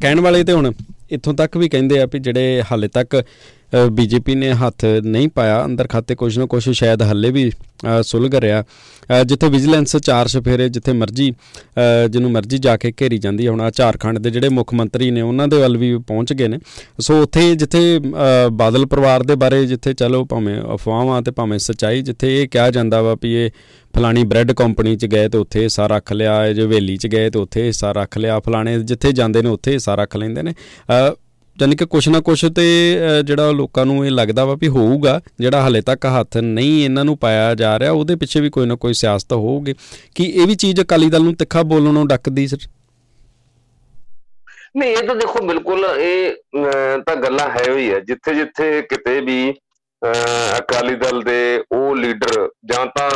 ਕਹਿਣ 0.00 0.20
ਵਾਲੇ 0.20 0.44
ਤੇ 0.44 0.52
ਹੁਣ 0.52 0.72
ਇੱਥੋਂ 1.10 1.34
ਤੱਕ 1.34 1.56
ਵੀ 1.56 1.68
ਕਹਿੰਦੇ 1.68 2.00
ਆ 2.00 2.06
ਵੀ 2.12 2.18
ਜਿਹੜੇ 2.20 2.62
ਹਾਲੇ 2.70 2.88
ਤੱਕ 2.88 3.22
ਬੀਜੇਪੀ 3.92 4.34
ਨੇ 4.34 4.52
ਹੱਥ 4.54 4.84
ਨਹੀਂ 4.84 5.28
ਪਾਇਆ, 5.28 5.64
ਅੰਦਰ 5.64 5.86
ਖਾਤੇ 5.88 6.14
ਕੁਝ 6.14 6.38
ਨਾ 6.38 6.44
ਕੁਝ 6.46 6.68
ਸ਼ਾਇਦ 6.70 7.02
ਹੱਲੇ 7.02 7.30
ਵੀ 7.30 7.50
ਸੁਲਗ 8.02 8.34
ਰਿਹਾ। 8.34 8.62
ਜਿੱਥੇ 9.26 9.48
ਵਿਜੀਲੈਂਸ 9.48 9.96
ਚਾਰ 9.96 10.26
ਸਫੇਰੇ 10.28 10.68
ਜਿੱਥੇ 10.68 10.92
ਮਰਜ਼ੀ 10.92 11.30
ਜਿਹਨੂੰ 12.10 12.30
ਮਰਜ਼ੀ 12.32 12.58
ਜਾ 12.58 12.76
ਕੇ 12.76 12.92
ਘੇਰੀ 13.00 13.18
ਜਾਂਦੀ 13.18 13.46
ਹੈ 13.46 13.50
ਹੁਣ 13.50 13.60
ਆ 13.60 13.70
ਝਾਰਖੰਡ 13.70 14.18
ਦੇ 14.18 14.30
ਜਿਹੜੇ 14.30 14.48
ਮੁੱਖ 14.48 14.74
ਮੰਤਰੀ 14.74 15.10
ਨੇ, 15.10 15.20
ਉਹਨਾਂ 15.20 15.48
ਦੇ 15.48 15.56
ਵੱਲ 15.56 15.76
ਵੀ 15.76 15.96
ਪਹੁੰਚ 15.98 16.32
ਗਏ 16.32 16.48
ਨੇ। 16.48 16.58
ਸੋ 17.00 17.20
ਉੱਥੇ 17.22 17.54
ਜਿੱਥੇ 17.54 18.00
ਬਾਦਲ 18.52 18.86
ਪਰਿਵਾਰ 18.86 19.22
ਦੇ 19.22 19.34
ਬਾਰੇ 19.34 19.64
ਜਿੱਥੇ 19.66 19.94
ਚਲੋ 19.94 20.24
ਭਾਵੇਂ 20.24 20.60
ਅਫਵਾਹਾਂ 20.74 21.20
ਤੇ 21.22 21.30
ਭਾਵੇਂ 21.30 21.58
ਸਚਾਈ 21.58 22.02
ਜਿੱਥੇ 22.02 22.42
ਇਹ 22.42 22.48
ਕਿਹਾ 22.48 22.70
ਜਾਂਦਾ 22.70 23.02
ਵਾ 23.02 23.16
ਵੀ 23.22 23.34
ਇਹ 23.34 23.50
ਫਲਾਣੀ 23.96 24.22
ਬ੍ਰੈਡ 24.24 24.52
ਕੰਪਨੀ 24.52 24.96
'ਚ 24.96 25.06
ਗਏ 25.06 25.28
ਤੇ 25.28 25.38
ਉੱਥੇ 25.38 25.62
ਹਿੱਸਾ 25.62 25.86
ਰੱਖ 25.86 26.12
ਲਿਆ 26.12 26.52
ਜੇ 26.52 26.62
ਹਵੇਲੀ 26.62 26.96
'ਚ 26.96 27.06
ਗਏ 27.06 27.30
ਤੇ 27.30 27.38
ਉੱਥੇ 27.38 27.62
ਹਿੱਸਾ 27.62 27.92
ਰੱਖ 27.92 28.18
ਲਿਆ, 28.18 28.38
ਫਲਾਣੇ 28.40 28.78
ਜਿੱਥੇ 28.80 29.12
ਜਾਂਦੇ 29.12 29.42
ਨੇ 29.42 29.48
ਉੱਥੇ 29.48 29.72
ਹਿੱਸਾ 29.72 29.94
ਰੱਖ 29.94 30.16
ਲੈਂਦੇ 30.16 30.42
ਨੇ। 30.42 30.54
ਜਾਨੀ 31.56 31.76
ਕਿ 31.76 31.84
ਕੁਛ 31.86 32.08
ਨਾ 32.08 32.20
ਕੁਛ 32.20 32.44
ਤੇ 32.54 32.64
ਜਿਹੜਾ 33.26 33.50
ਲੋਕਾਂ 33.50 33.84
ਨੂੰ 33.86 34.04
ਇਹ 34.06 34.10
ਲੱਗਦਾ 34.10 34.44
ਵਾ 34.44 34.54
ਵੀ 34.60 34.68
ਹੋਊਗਾ, 34.68 35.20
ਜਿਹੜਾ 35.40 35.66
ਹਲੇ 35.66 35.80
ਤੱਕ 35.82 36.06
ਹੱਥ 36.18 36.36
ਨਹੀਂ 36.36 36.84
ਇਹਨਾਂ 36.84 37.04
ਨੂੰ 37.04 37.16
ਪਾਇਆ 37.18 37.54
ਜਾ 37.54 37.78
ਰਿਹਾ, 37.78 37.90
ਉਹਦੇ 37.92 38.16
ਪਿੱਛੇ 38.16 38.40
ਵੀ 38.40 38.50
ਕੋਈ 38.50 38.66
ਨਾ 38.66 38.74
ਕੋਈ 38.76 38.94
ਸਿਆਸਤ 38.94 39.32
ਹੋਊਗੀ। 39.32 39.74
ਕਿ 40.14 40.24
ਇਹ 40.24 40.46
ਵੀ 40.46 40.54
ਚੀਜ਼ 40.54 40.80
ਅਕਾਲੀ 40.80 41.10
ਦਲ 41.10 41.22
ਨੂੰ 41.24 41.34
ਤਿੱਖਾ 41.36 41.62
ਬੋਲਣੋਂ 41.64 42.04
ਡੱਕਦੀ 42.06 42.46
ਸਰ? 42.46 42.58
ਨਹੀਂ, 44.76 44.90
ਇਹ 44.90 45.02
ਤਾਂ 45.06 45.14
ਦੇਖੋ 45.16 45.46
ਬਿਲਕੁਲ 45.46 45.84
ਇਹ 46.00 47.00
ਤਾਂ 47.06 47.16
ਗੱਲਾਂ 47.16 47.48
ਹੈ 47.50 47.70
ਹੋਈ 47.70 47.90
ਹੈ 47.90 48.00
ਜਿੱਥੇ 48.00 48.34
ਜਿੱਥੇ 48.34 48.80
ਕਿਤੇ 48.90 49.20
ਵੀ 49.20 49.52
ਅਕਾਲੀ 50.58 50.94
ਦਲ 50.96 51.22
ਦੇ 51.22 51.62
ਉਹ 51.72 51.94
ਲੀਡਰ 51.96 52.48
ਜਾਂ 52.66 52.84
ਤਾਂ 52.96 53.10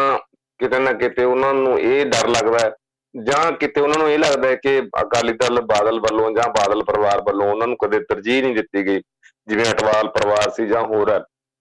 ਕਿਤੇ 0.61 0.79
ਨਾ 0.79 0.93
ਕਿਤੇ 0.95 1.25
ਉਹਨਾਂ 1.25 1.53
ਨੂੰ 1.55 1.79
ਇਹ 1.81 2.05
ਡਰ 2.07 2.29
ਲੱਗਦਾ 2.29 2.59
ਹੈ, 2.59 2.71
ਜਾਂ 3.15 3.51
ਕਿਤੇ 3.53 3.81
ਉਹਨਾਂ 3.81 3.99
ਨੂੰ 3.99 4.11
ਇਹ 4.11 4.19
ਲੱਗਦਾ 4.19 4.49
ਹੈ 4.49 4.55
ਕਿ 4.57 4.79
ਅਕਾਲੀ 5.01 5.33
ਦਲ 5.35 5.61
ਬਾਦਲ 5.67 6.01
ਵੱਲੋਂ 6.01 6.31
ਜਾਂ 6.33 6.49
ਬਾਦਲ 6.53 6.83
ਪਰਿਵਾਰ 6.85 7.21
ਵੱਲੋਂ 7.27 7.51
ਉਹਨਾਂ 7.51 7.67
ਨੂੰ 7.67 7.77
ਕਦੇ 7.83 8.01
ਤਰਜੀਹ 8.01 8.43
ਨਹੀਂ 8.43 8.55
ਦਿੱਤੀ 8.55 8.87
ਗਈ, 8.87 9.01
ਜਿਵੇਂ 9.49 9.65
ਅਟਵਾਲ 9.71 10.09
ਪਰਿਵਾਰ 10.09 10.51
ਸੀ 10.57 10.67
ਜਾਂ 10.67 10.83
ਹੋਰ 10.85 11.11
ਹੈ। 11.13 11.21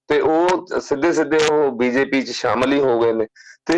ਤੇ 0.10 0.20
ਉਹ 0.22 0.80
ਸਿੱਧੇ 0.80 1.12
ਸਿੱਧੇ 1.14 1.38
ਉਹ 1.52 1.72
ਬੀਜੇਪੀ 1.78 2.22
'ਚ 2.22 2.32
ਸ਼ਾਮਲ 2.32 2.74
ਹੀ 2.74 2.80
ਹੋ 2.80 3.00
ਗਏ 3.02 3.14
ਨੇ। 3.14 3.28
ਤੇ 3.66 3.76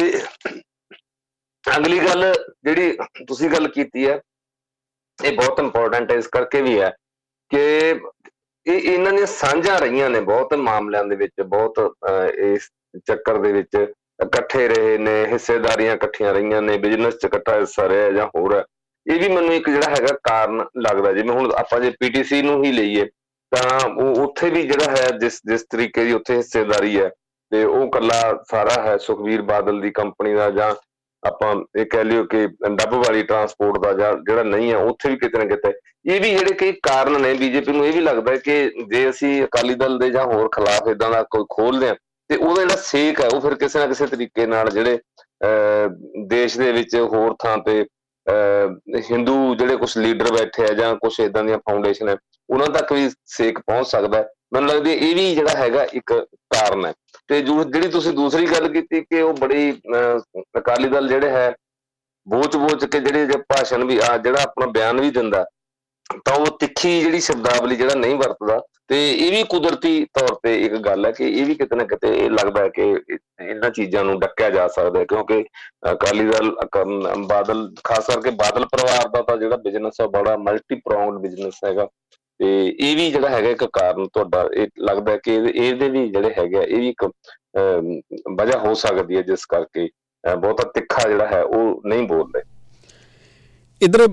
ਅਗਲੀ 1.63 1.99
ਗੱਲ 1.99 2.33
ਜਿਹੜੀ 2.63 2.91
ਤੁਸੀਂ 3.27 3.49
ਗੱਲ 3.49 3.67
ਕੀਤੀ 3.67 4.07
ਹੈ, 4.07 4.19
ਇਹ 5.19 5.31
ਬਹੁਤ 5.37 5.59
ਇੰਪੋਰਟੈਂਟ 5.59 6.11
ਹੈ, 6.11 6.17
ਇਸ 6.17 6.27
ਕਰਕੇ 6.27 6.61
ਵੀ 6.61 6.79
ਹੈ 6.81 6.89
ਕਿ 7.51 7.61
ਇਹ 8.65 8.79
ਇਹਨਾਂ 8.81 9.11
ਨੇ 9.13 9.25
ਸਾਂਝਾ 9.25 9.77
ਰਹੀਆਂ 9.79 10.09
ਨੇ 10.09 10.19
ਬਹੁਤ 10.21 10.53
ਮਾਮਲਿਆਂ 10.55 11.03
ਦੇ 11.05 11.15
ਵਿੱਚ, 11.15 11.41
ਬਹੁਤ 11.41 11.79
ਇਸ 12.45 12.69
ਚੱਕਰ 13.07 13.37
ਦੇ 13.41 13.51
ਵਿੱਚ। 13.53 13.77
ਇਕੱਠੇ 14.19 14.67
ਰਹੇ 14.67 14.97
ਨੇ, 14.97 15.25
ਹਿੱਸੇਦਾਰੀਆਂ 15.25 15.93
ਇਕੱਠੀਆਂ 15.95 16.33
ਰਹੀਆਂ 16.33 16.61
ਨੇ 16.61 16.77
ਬਿਜ਼ਨਸ 16.77 17.17
'ਚ 17.17 17.25
ਇਕੱਠਾ 17.25 17.59
ਹਿੱਸਾ 17.59 17.87
ਰਿਹਾ 17.89 18.11
ਜਾਂ 18.11 18.25
ਹੋਰ 18.35 18.63
ਇਹ 19.05 19.19
ਵੀ 19.19 19.27
ਮੈਨੂੰ 19.29 19.53
ਇੱਕ 19.53 19.69
ਜਿਹੜਾ 19.69 19.89
ਹੈਗਾ 19.89 20.17
ਕਾਰਨ 20.23 20.65
ਲੱਗਦਾ, 20.77 21.11
ਜਿਵੇਂ 21.13 21.35
ਹੁਣ 21.35 21.51
ਆਪਾਂ 21.57 21.79
ਜੇ 21.79 21.89
ਪੀਟੀਸੀ 21.99 22.41
ਨੂੰ 22.41 22.63
ਹੀ 22.63 22.71
ਲਈਏ, 22.71 23.05
ਤਾਂ 23.51 23.89
ਉਹ 23.89 24.21
ਉੱਥੇ 24.23 24.49
ਵੀ 24.49 24.61
ਜਿਹੜਾ 24.63 24.91
ਹੈ, 24.91 25.09
ਜਿਸ 25.19 25.39
ਜਿਸ 25.45 25.63
ਤਰੀਕੇ 25.71 26.03
ਦੀ 26.05 26.13
ਉੱਥੇ 26.13 26.35
ਹਿੱਸੇਦਾਰੀ 26.35 26.99
ਹੈ, 26.99 27.09
ਤੇ 27.51 27.63
ਉਹ 27.63 27.89
ਕੱਲਾ 27.91 28.21
ਸਾਰਾ 28.49 28.81
ਹੈ 28.83 28.97
ਸੁਖਵੀਰ 28.97 29.41
ਬਾਦਲ 29.41 29.79
ਦੀ 29.81 29.91
ਕੰਪਨੀ 29.91 30.33
ਦਾ 30.33 30.49
ਜਾਂ 30.49 30.73
ਆਪਾਂ 31.23 31.53
ਇਹ 31.79 31.85
ਕਹਿ 31.85 32.03
ਲਿਓ 32.03 32.23
ਕਿ 32.23 32.45
ਡੱਬ 32.47 32.93
ਵਾਲੀ 32.95 33.23
ਟਰਾਂਸਪੋਰਟ 33.23 33.77
ਦਾ 33.83 33.93
ਜਾਂ 33.93 34.13
ਜਿਹੜਾ 34.27 34.43
ਨਹੀਂ 34.43 34.71
ਹੈ, 34.71 34.77
ਉੱਥੇ 34.77 35.09
ਵੀ 35.09 35.17
ਕਿਤੇ 35.17 35.37
ਨਾ 35.37 35.45
ਕਿਤੇ। 35.45 35.71
ਇਹ 36.05 36.21
ਵੀ 36.21 36.29
ਜਿਹੜੇ 36.29 36.53
ਕਈ 36.53 36.71
ਕਾਰਨ 36.83 37.21
ਨੇ 37.21 37.33
ਬੀਜੇਪੀ 37.33 37.71
ਨੂੰ 37.71 37.85
ਇਹ 37.85 37.93
ਵੀ 37.93 38.01
ਲੱਗਦਾ 38.01 38.31
ਹੈ 38.31 38.37
ਕਿ 38.37 38.85
ਜੇ 38.91 39.09
ਅਸੀਂ 39.09 39.43
ਅਕਾਲੀ 39.43 39.73
ਦਲ 39.75 39.97
ਦੇ 39.99 40.09
ਜਾਂ 40.09 40.25
ਹੋਰ 40.25 40.49
ਖਿਲਾਫ 40.55 40.87
ਇਦਾਂ 40.87 41.09
ਦਾ 41.11 41.23
ਕੋਈ 41.31 41.45
ਖੋਲਦੇ 41.49 41.89
ਆ 41.89 41.95
ਤੇ 42.29 42.35
ਉਹਦਾ 42.35 42.61
ਜਿਹੜਾ 42.61 42.75
ਸੇਕ 42.75 43.21
ਹੈ, 43.21 43.27
ਉਹ 43.27 43.41
ਫਿਰ 43.41 43.55
ਕਿਸੇ 43.55 43.79
ਨਾ 43.79 43.85
ਕਿਸੇ 43.87 44.07
ਤਰੀਕੇ 44.07 44.45
ਨਾਲ 44.47 44.69
ਜਿਹੜੇ 44.71 44.99
ਦੇਸ਼ 46.27 46.57
ਦੇ 46.59 46.71
ਵਿੱਚ 46.71 46.95
ਹੋਰ 46.95 47.35
ਥਾਂ 47.43 47.57
ਤੇ 47.65 47.85
ਹਿੰਦੂ 49.09 49.55
ਜਿਹੜੇ 49.55 49.75
ਕੁਝ 49.77 49.97
ਲੀਡਰ 49.97 50.31
ਬੈਠੇ 50.33 50.63
ਆ 50.63 50.73
ਜਾਂ 50.73 50.95
ਕੁਝ 50.95 51.19
ਇਦਾਂ 51.19 51.43
ਦੀਆਂ 51.43 51.57
ਫਾਊਂਡੇਸ਼ਨ 51.69 52.09
ਹੈ, 52.09 52.15
ਉਹਨਾਂ 52.49 52.67
ਤੱਕ 52.73 52.91
ਵੀ 52.93 53.09
ਸੇਕ 53.37 53.59
ਪਹੁੰਚ 53.59 53.87
ਸਕਦਾ 53.87 54.23
ਮੈਨੂੰ 54.53 54.69
ਲੱਗਦਾ 54.69 54.91
ਇਹ 54.91 55.15
ਵੀ 55.15 55.33
ਜਿਹੜਾ 55.35 55.55
ਹੈਗਾ 55.57 55.83
ਇੱਕ 55.93 56.13
ਕਾਰਨ 56.53 56.85
ਹੈ। 56.85 56.93
ਤੇ 57.29 57.41
ਜੋ 57.41 57.63
ਜਿਹੜੀ 57.63 57.87
ਤੁਸੀਂ 57.91 58.11
ਦੂਸਰੀ 58.13 58.45
ਗੱਲ 58.47 58.67
ਕੀਤੀ 58.73 59.01
ਕਿ 59.01 59.21
ਉਹ 59.21 59.33
ਬੜੀ 59.39 59.71
ਅਕਾਲੀ 60.57 60.89
ਦਲ 60.89 61.07
ਜਿਹੜੇ 61.07 61.29
ਹੈ 61.29 61.53
ਬੋਚ-ਬੋਚ 62.27 62.85
ਕੇ 62.85 62.99
ਜਿਹੜੇ 62.99 63.37
ਭਾਸ਼ਣ 63.49 63.83
ਵੀ 63.85 63.99
ਆ, 64.09 64.17
ਜਿਹੜਾ 64.17 64.41
ਆਪਣਾ 64.41 64.65
ਬਿਆਨ 64.71 65.01
ਵੀ 65.01 65.09
ਦਿੰਦਾ, 65.11 65.45
ਤਾਂ 66.25 66.35
ਉਹ 66.35 66.57
ਤਿੱਖੀ 66.59 66.99
ਜਿਹੜੀ 67.01 67.19
ਸ਼ਬਦਾਵਲੀ 67.21 67.75
ਜਿਹੜਾ 67.75 67.95
ਨਹੀਂ 67.95 68.15
ਵਰਤਦਾ 68.15 68.59
ਤੇ 68.89 68.97
ਇਹ 69.11 69.31
ਵੀ 69.31 69.43
ਕੁਦਰਤੀ 69.49 70.05
ਤੌਰ 70.13 70.35
ਤੇ 70.43 70.53
ਇੱਕ 70.65 70.75
ਗੱਲ 70.85 71.05
ਹੈ 71.05 71.11
ਕਿ 71.11 71.27
ਇਹ 71.29 71.45
ਵੀ 71.45 71.55
ਕਿਤੇ 71.55 71.75
ਨਾ 71.75 71.83
ਕਿਤੇ 71.87 72.07
ਇਹ 72.17 72.29
ਲੱਗਦਾ 72.29 72.61
ਹੈ 72.63 72.69
ਕਿ 72.69 72.81
ਇਹਨਾਂ 73.41 73.69
ਚੀਜ਼ਾਂ 73.71 74.03
ਨੂੰ 74.03 74.19
ਡੱਕਿਆ 74.19 74.49
ਜਾ 74.49 74.67
ਸਕਦਾ 74.67 74.99
ਹੈ, 74.99 75.05
ਕਿਉਂਕਿ 75.05 75.43
ਅਕਾਲੀ 75.91 76.25
ਦਲ 76.29 76.51
ਬਾਦਲ, 77.27 77.69
ਖਾਸ 77.83 78.07
ਕਰਕੇ 78.07 78.29
ਬਾਦਲ 78.39 78.65
ਪਰਿਵਾਰ 78.71 79.07
ਦਾ 79.09 79.21
ਤਾਂ 79.21 79.37
ਜਿਹੜਾ 79.37 79.57
ਬਿਜ਼ਨਸ 79.65 80.01
ਹੈ 80.01 80.07
ਬੜਾ 80.17 80.35
ਮਲਟੀ 80.39 80.75
ਪ੍ਰੋਂਗਡ 80.85 81.19
ਬਿਜ਼ਨਸ 81.21 81.63
ਹੈਗਾ। 81.65 81.87
ਤੇ 82.39 82.47
ਇਹ 82.67 82.95
ਵੀ 82.95 83.09
ਜਿਹੜਾ 83.11 83.29
ਹੈਗਾ 83.29 83.49
ਇੱਕ 83.49 83.63
ਕਾਰਨ 83.73 84.07
ਤੁਹਾਡਾ, 84.13 84.47
ਇਹ 84.53 84.67
ਲੱਗਦਾ 84.79 85.15
ਕਿ 85.23 85.35
ਇਹਦੇ 85.35 85.89
ਵੀ 85.89 86.07
ਜਿਹੜੇ 86.09 86.33
ਹੈਗੇ 86.37 86.59
ਇਹ 86.59 86.77
ਵੀ 86.77 86.89
ਇੱਕ 86.89 87.05
ਵਜ੍ਹਾ 88.31 88.59
ਹੋ 88.59 88.73
ਸਕਦੀ 88.83 89.17
ਹੈ 89.17 89.21
ਜਿਸ 89.23 89.45
ਕਰਕੇ 89.45 89.89
ਬਹੁਤਾ 90.23 90.63
ਤਿੱਖਾ 90.75 91.07
ਜਿਹੜਾ 91.09 91.27
ਹੈ 91.27 91.41
ਉਹ 91.43 91.81
ਨਹੀਂ 91.85 92.07
ਬੋਲਦੇ। 92.07 92.41
ਇਧਰ 93.81 94.05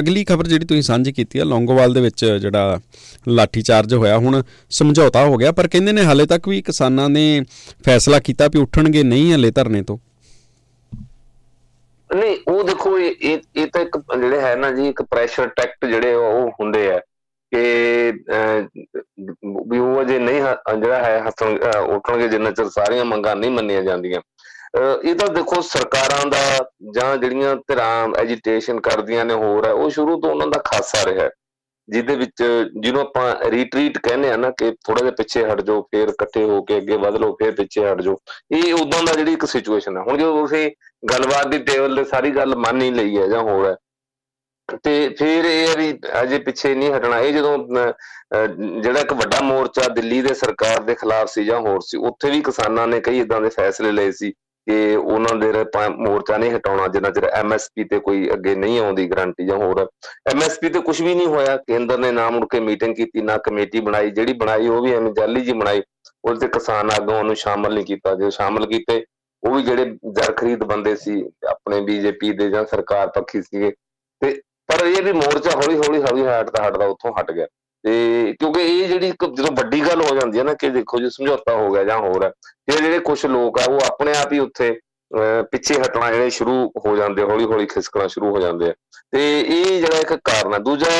ਅਗਲੀ 0.00 0.24
ਖਬਰ 0.24 0.46
ਜਿਹੜੀ 0.46 0.66
ਤੁਸੀਂ 0.66 0.82
ਸਾਂਝੀ 0.82 1.12
ਕੀਤੀ 1.12 1.38
ਹੈ 1.38 1.44
ਲੌਂਗੋਵਾਲ 1.44 1.94
ਦੇ 1.94 2.00
ਵਿੱਚ 2.00 2.24
ਜਿਹੜਾ 2.24 2.80
ਲਾਠੀ 3.28 3.62
ਚਾਰਜ 3.62 3.94
ਹੋਇਆ, 3.94 4.16
ਹੁਣ 4.18 4.42
ਸਮਝੌਤਾ 4.70 5.24
ਹੋ 5.24 5.36
ਗਿਆ, 5.36 5.52
ਪਰ 5.52 5.68
ਕਹਿੰਦੇ 5.68 5.92
ਨੇ 5.92 6.04
ਹਾਲੇ 6.04 6.26
ਤੱਕ 6.26 6.48
ਵੀ 6.48 6.60
ਕਿਸਾਨਾਂ 6.62 7.08
ਨੇ 7.10 7.40
ਫੈਸਲਾ 7.84 8.18
ਕੀਤਾ 8.20 8.48
ਵੀ 8.48 8.60
ਉੱਠਣਗੇ 8.60 9.02
ਨਹੀਂ 9.02 9.32
ਹਲੇ 9.34 9.50
ਧਰਨੇ 9.50 9.82
ਤੋਂ। 9.82 9.98
ਨਹੀਂ, 12.10 12.36
ਉਹ 12.48 12.62
ਦੇਖੋ, 12.64 12.98
ਇਹ 12.98 13.38
ਇਹ 13.56 13.66
ਤਾਂ 13.66 13.80
ਇੱਕ 13.82 13.98
ਜਿਹੜੇ 14.18 14.40
ਹੈ 14.40 14.54
ਨਾ 14.56 14.70
ਜੀ, 14.70 14.88
ਇੱਕ 14.88 15.02
ਪ੍ਰੈਸ਼ਰ 15.02 15.48
ਟੈਕਟ 15.56 15.86
ਜਿਹੜੇ 15.86 16.14
ਉਹ 16.14 16.50
ਹੁੰਦੇ 16.60 16.90
ਆ 16.90 16.98
ਕਿ 17.52 18.12
ਵੀ 19.68 19.78
ਉਹ 19.78 20.04
ਜੇ 20.04 20.18
ਨਹੀਂ 20.18 20.40
ਜਿਹੜਾ 20.80 21.02
ਹੈ 21.04 21.20
ਹੱਸਣ 21.26 21.58
ਉੱਠਣਗੇ 21.94 22.28
ਜਿੰਨਾ 22.28 22.50
ਚਿਰ 22.50 22.68
ਸਾਰੀਆਂ 22.70 23.04
ਮੰਗਾਂ 23.04 23.34
ਨਹੀਂ 23.36 23.50
ਮੰਨੀਆਂ 23.50 23.82
ਜਾਂਦੀਆਂ। 23.82 24.20
ਇਹ 24.74 25.14
ਤਾਂ 25.14 25.28
ਦੇਖੋ 25.34 25.60
ਸਰਕਾਰਾਂ 25.62 26.26
ਦਾ 26.30 26.38
ਜਾਂ 26.94 27.16
ਜਿਹੜੀਆਂ 27.16 27.54
ਧਿਰਾਂ 27.68 28.08
ਐਜੀਟੇਸ਼ਨ 28.20 28.80
ਕਰਦੀਆਂ 28.80 29.24
ਨੇ 29.24 29.34
ਹੋਰ 29.34 29.66
ਹੈ, 29.66 29.72
ਉਹ 29.72 29.90
ਸ਼ੁਰੂ 29.90 30.20
ਤੋਂ 30.20 30.30
ਉਹਨਾਂ 30.30 30.46
ਦਾ 30.46 30.60
ਖਾਸਾ 30.64 31.04
ਰਿਹਾ 31.06 31.28
ਜਿਹਦੇ 31.88 32.16
ਵਿੱਚ 32.16 32.42
ਜਿਹਨੂੰ 32.42 33.00
ਆਪਾਂ 33.00 33.50
ਰੀਟਰੀਟ 33.50 33.98
ਕਹਿੰਦੇ 33.98 34.30
ਆ 34.30 34.36
ਨਾ 34.36 34.50
ਕਿ 34.58 34.70
ਥੋੜਾ 34.86 35.00
ਜਿਹਾ 35.00 35.12
ਪਿੱਛੇ 35.18 35.44
ਹਟ 35.44 35.60
ਜਾਓ, 35.60 35.82
ਫੇਰ 35.82 36.08
ਇਕੱਠੇ 36.08 36.44
ਹੋ 36.44 36.60
ਕੇ 36.62 36.76
ਅੱਗੇ 36.76 36.96
ਵਧ 36.96 37.16
ਲਓ, 37.16 37.32
ਫੇਰ 37.40 37.50
ਪਿੱਛੇ 37.54 37.84
ਹਟ 37.90 38.00
ਜਾਓ। 38.02 38.16
ਇਹ 38.52 38.74
ਉਦੋਂ 38.74 39.02
ਦਾ 39.02 39.12
ਜਿਹੜੀ 39.12 39.32
ਇੱਕ 39.32 39.44
ਸਿਚੁਏਸ਼ਨ 39.46 39.96
ਹੈ 39.96 40.02
ਹੁਣ 40.02 40.18
ਜਦੋਂ 40.18 40.40
ਤੁਸੀਂ 40.40 40.70
ਗੱਲਬਾਤ 41.02 41.46
ਦੀ 41.48 41.58
ਟੇਬਲ 41.64 41.96
ਤੇ 41.96 42.04
ਸਾਰੀ 42.10 42.30
ਗੱਲ 42.36 42.56
ਮੰਨ 42.58 42.80
ਹੀ 42.82 42.90
ਲਈ 42.90 43.18
ਹੈ 43.18 43.26
ਜਾਂ 43.28 43.42
ਹੋਰ 43.42 43.66
ਹੈ, 43.66 43.74
ਤੇ 44.84 45.08
ਫਿਰ 45.18 45.44
ਇਹ 45.44 45.76
ਵੀ 45.78 45.92
ਅਜੇ 46.22 46.38
ਪਿੱਛੇ 46.38 46.74
ਨਹੀਂ 46.74 46.92
ਹਟਣਾ। 46.92 47.18
ਇਹ 47.20 47.32
ਜਦੋਂ 47.32 47.58
ਜਿਹੜਾ 48.82 49.00
ਇੱਕ 49.00 49.12
ਵੱਡਾ 49.14 49.40
ਮੋਰਚਾ 49.42 49.88
ਦਿੱਲੀ 49.94 50.20
ਦੇ 50.22 50.34
ਸਰਕਾਰ 50.34 50.80
ਦੇ 50.82 50.94
ਖਿਲਾਫ 50.94 51.28
ਸੀ 51.30 51.44
ਜਾਂ 51.44 51.60
ਹੋਰ 51.60 51.80
ਸੀ, 51.86 51.98
ਉੱਥੇ 51.98 52.30
ਵੀ 52.30 52.40
ਕਿਸਾਨਾਂ 52.42 52.86
ਨੇ 52.88 53.00
ਕਈ 53.00 53.20
ਇਦਾਂ 53.20 53.40
ਦੇ 53.40 53.48
ਫੈਸਲੇ 53.56 53.92
ਲਏ 53.92 54.10
ਸੀ 54.12 54.32
ਕਿ 54.66 54.96
ਉਹਨਾਂ 54.96 55.34
ਦੇ 55.34 55.52
ਮੋਰਚਾ 55.88 56.36
ਨਹੀਂ 56.36 56.52
ਹਟਾਉਣਾ, 56.52 56.88
ਜਿੰਨਾ 56.88 57.10
ਚਿਰ 57.10 57.24
ਐਮਐਸਪੀ 57.24 57.84
ਤੇ 57.84 57.98
ਕੋਈ 57.98 58.30
ਅੱਗੇ 58.32 58.54
ਨਹੀਂ 58.54 58.80
ਆਉਂਦੀ 58.80 59.10
ਗਾਰੰਟੀ 59.10 59.46
ਜਾਂ 59.46 59.56
ਹੋਰ। 59.56 59.88
ਐਮਐਸਪੀ 60.32 60.68
ਤੇ 60.68 60.80
ਕੁਝ 60.80 61.02
ਵੀ 61.02 61.14
ਨਹੀਂ 61.14 61.26
ਹੋਇਆ। 61.26 61.56
ਕੇਂਦਰ 61.56 61.98
ਨੇ 61.98 62.12
ਨਾ 62.12 62.30
ਮੁੜ 62.30 62.46
ਕੇ 62.50 62.60
ਮੀਟਿੰਗ 62.60 62.96
ਕੀਤੀ, 62.96 63.22
ਨਾ 63.22 63.36
ਕਮੇਟੀ 63.36 63.80
ਬਣਾਈ। 63.80 64.10
ਜਿਹੜੀ 64.10 64.32
ਬਣਾਈ, 64.32 64.68
ਉਹ 64.68 64.82
ਵੀ 64.82 64.92
ਐਵੇਂ 64.92 65.12
ਜਾਲੀ 65.12 65.40
ਜੀ 65.40 65.52
ਬਣਾਈ। 65.52 65.82
ਉਸ 66.24 66.40
ਤੇ 66.40 66.48
ਕਿਸਾਨ 66.48 66.90
ਆਗੂਆਂ 66.90 67.24
ਨੂੰ 67.24 67.36
ਸ਼ਾਮਲ 67.36 67.74
ਨਹੀਂ 67.74 67.84
ਕੀਤਾ। 67.84 68.14
ਜੇ 68.14 68.30
ਸ਼ਾਮਲ 68.30 68.66
ਕੀਤੇ, 68.66 69.04
ਉਹ 69.42 69.54
ਵੀ 69.54 69.62
ਜਿਹੜੇ 69.62 69.84
ਜਰ 69.84 70.32
ਖਰੀਦ 70.32 70.64
ਬੰਦੇ 70.64 70.96
ਸੀ, 70.96 71.24
ਆਪਣੇ 71.48 71.80
ਬੀਜੇਪੀ 71.80 72.32
ਦੇ 72.32 72.50
ਜਾਂ 72.50 72.64
ਸਰਕਾਰ 72.64 73.08
ਪੱਖੀ 73.08 73.42
ਸੀਗੇ। 73.42 73.72
ਤੇ 74.20 74.40
ਪਰ 74.66 74.86
ਇਹ 74.86 75.02
ਵੀ 75.02 75.12
ਮੋਰਚਾ 75.12 75.50
ਹੌਲੀ 75.50 75.76
ਹੌਲੀ 75.76 76.02
ਹੌਲੀ 76.02 76.22
ਹਟਦਾ 76.22 76.68
ਹਟਦਾ 76.68 76.86
ਉੱਥੋਂ 76.86 77.12
ਹਟ 77.20 77.32
ਗਿਆ। 77.32 77.46
ਤੇ 77.84 78.32
ਕਿਉਂਕਿ 78.38 78.60
ਇਹ 78.60 78.88
ਜਿਹੜੀ 78.88 79.10
ਜਦੋਂ 79.10 79.52
ਵੱਡੀ 79.56 79.80
ਗੱਲ 79.80 80.02
ਹੋ 80.02 80.14
ਜਾਂਦੀ 80.14 80.38
ਹੈ 80.38 80.44
ਨਾ 80.44 80.54
ਕਿ 80.54 80.68
ਦੇਖੋ 80.70 80.98
ਜੀ 80.98 81.10
ਸਮਝੌਤਾ 81.10 81.52
ਹੋ 81.52 81.72
ਗਿਆ 81.72 81.84
ਜਾਂ 81.84 81.98
ਹੋਰ 81.98 82.24
ਹੈ 82.24 82.30
ਇਹ 82.72 82.82
ਜਿਹੜੇ 82.82 82.98
ਕੁਝ 82.98 83.26
ਲੋਕ 83.26 83.58
ਆ 83.60 83.64
ਉਹ 83.64 83.80
ਆਪਣੇ 83.86 84.12
ਆਪ 84.16 84.32
ਹੀ 84.32 84.38
ਉੱਥੇ 84.38 84.80
ਪਿੱਛੇ 85.50 85.74
ਹਟਣਾ 85.74 86.12
ਜਿਹੜੇ 86.12 86.30
ਸ਼ੁਰੂ 86.30 86.72
ਹੋ 86.86 86.96
ਜਾਂਦੇ 86.96 87.22
ਹੌਲੀ 87.22 87.44
ਹੌਲੀ 87.44 87.66
ਖਿਸਕਣਾ 87.66 88.06
ਸ਼ੁਰੂ 88.06 88.34
ਹੋ 88.34 88.40
ਜਾਂਦੇ 88.40 88.68
ਆ। 88.70 88.74
ਤੇ 89.10 89.40
ਇਹ 89.40 89.80
ਜਿਹੜਾ 89.80 89.98
ਇੱਕ 89.98 90.14
ਕਾਰਨ 90.24 90.54
ਹੈ। 90.54 90.58
ਦੂਜਾ 90.58 90.90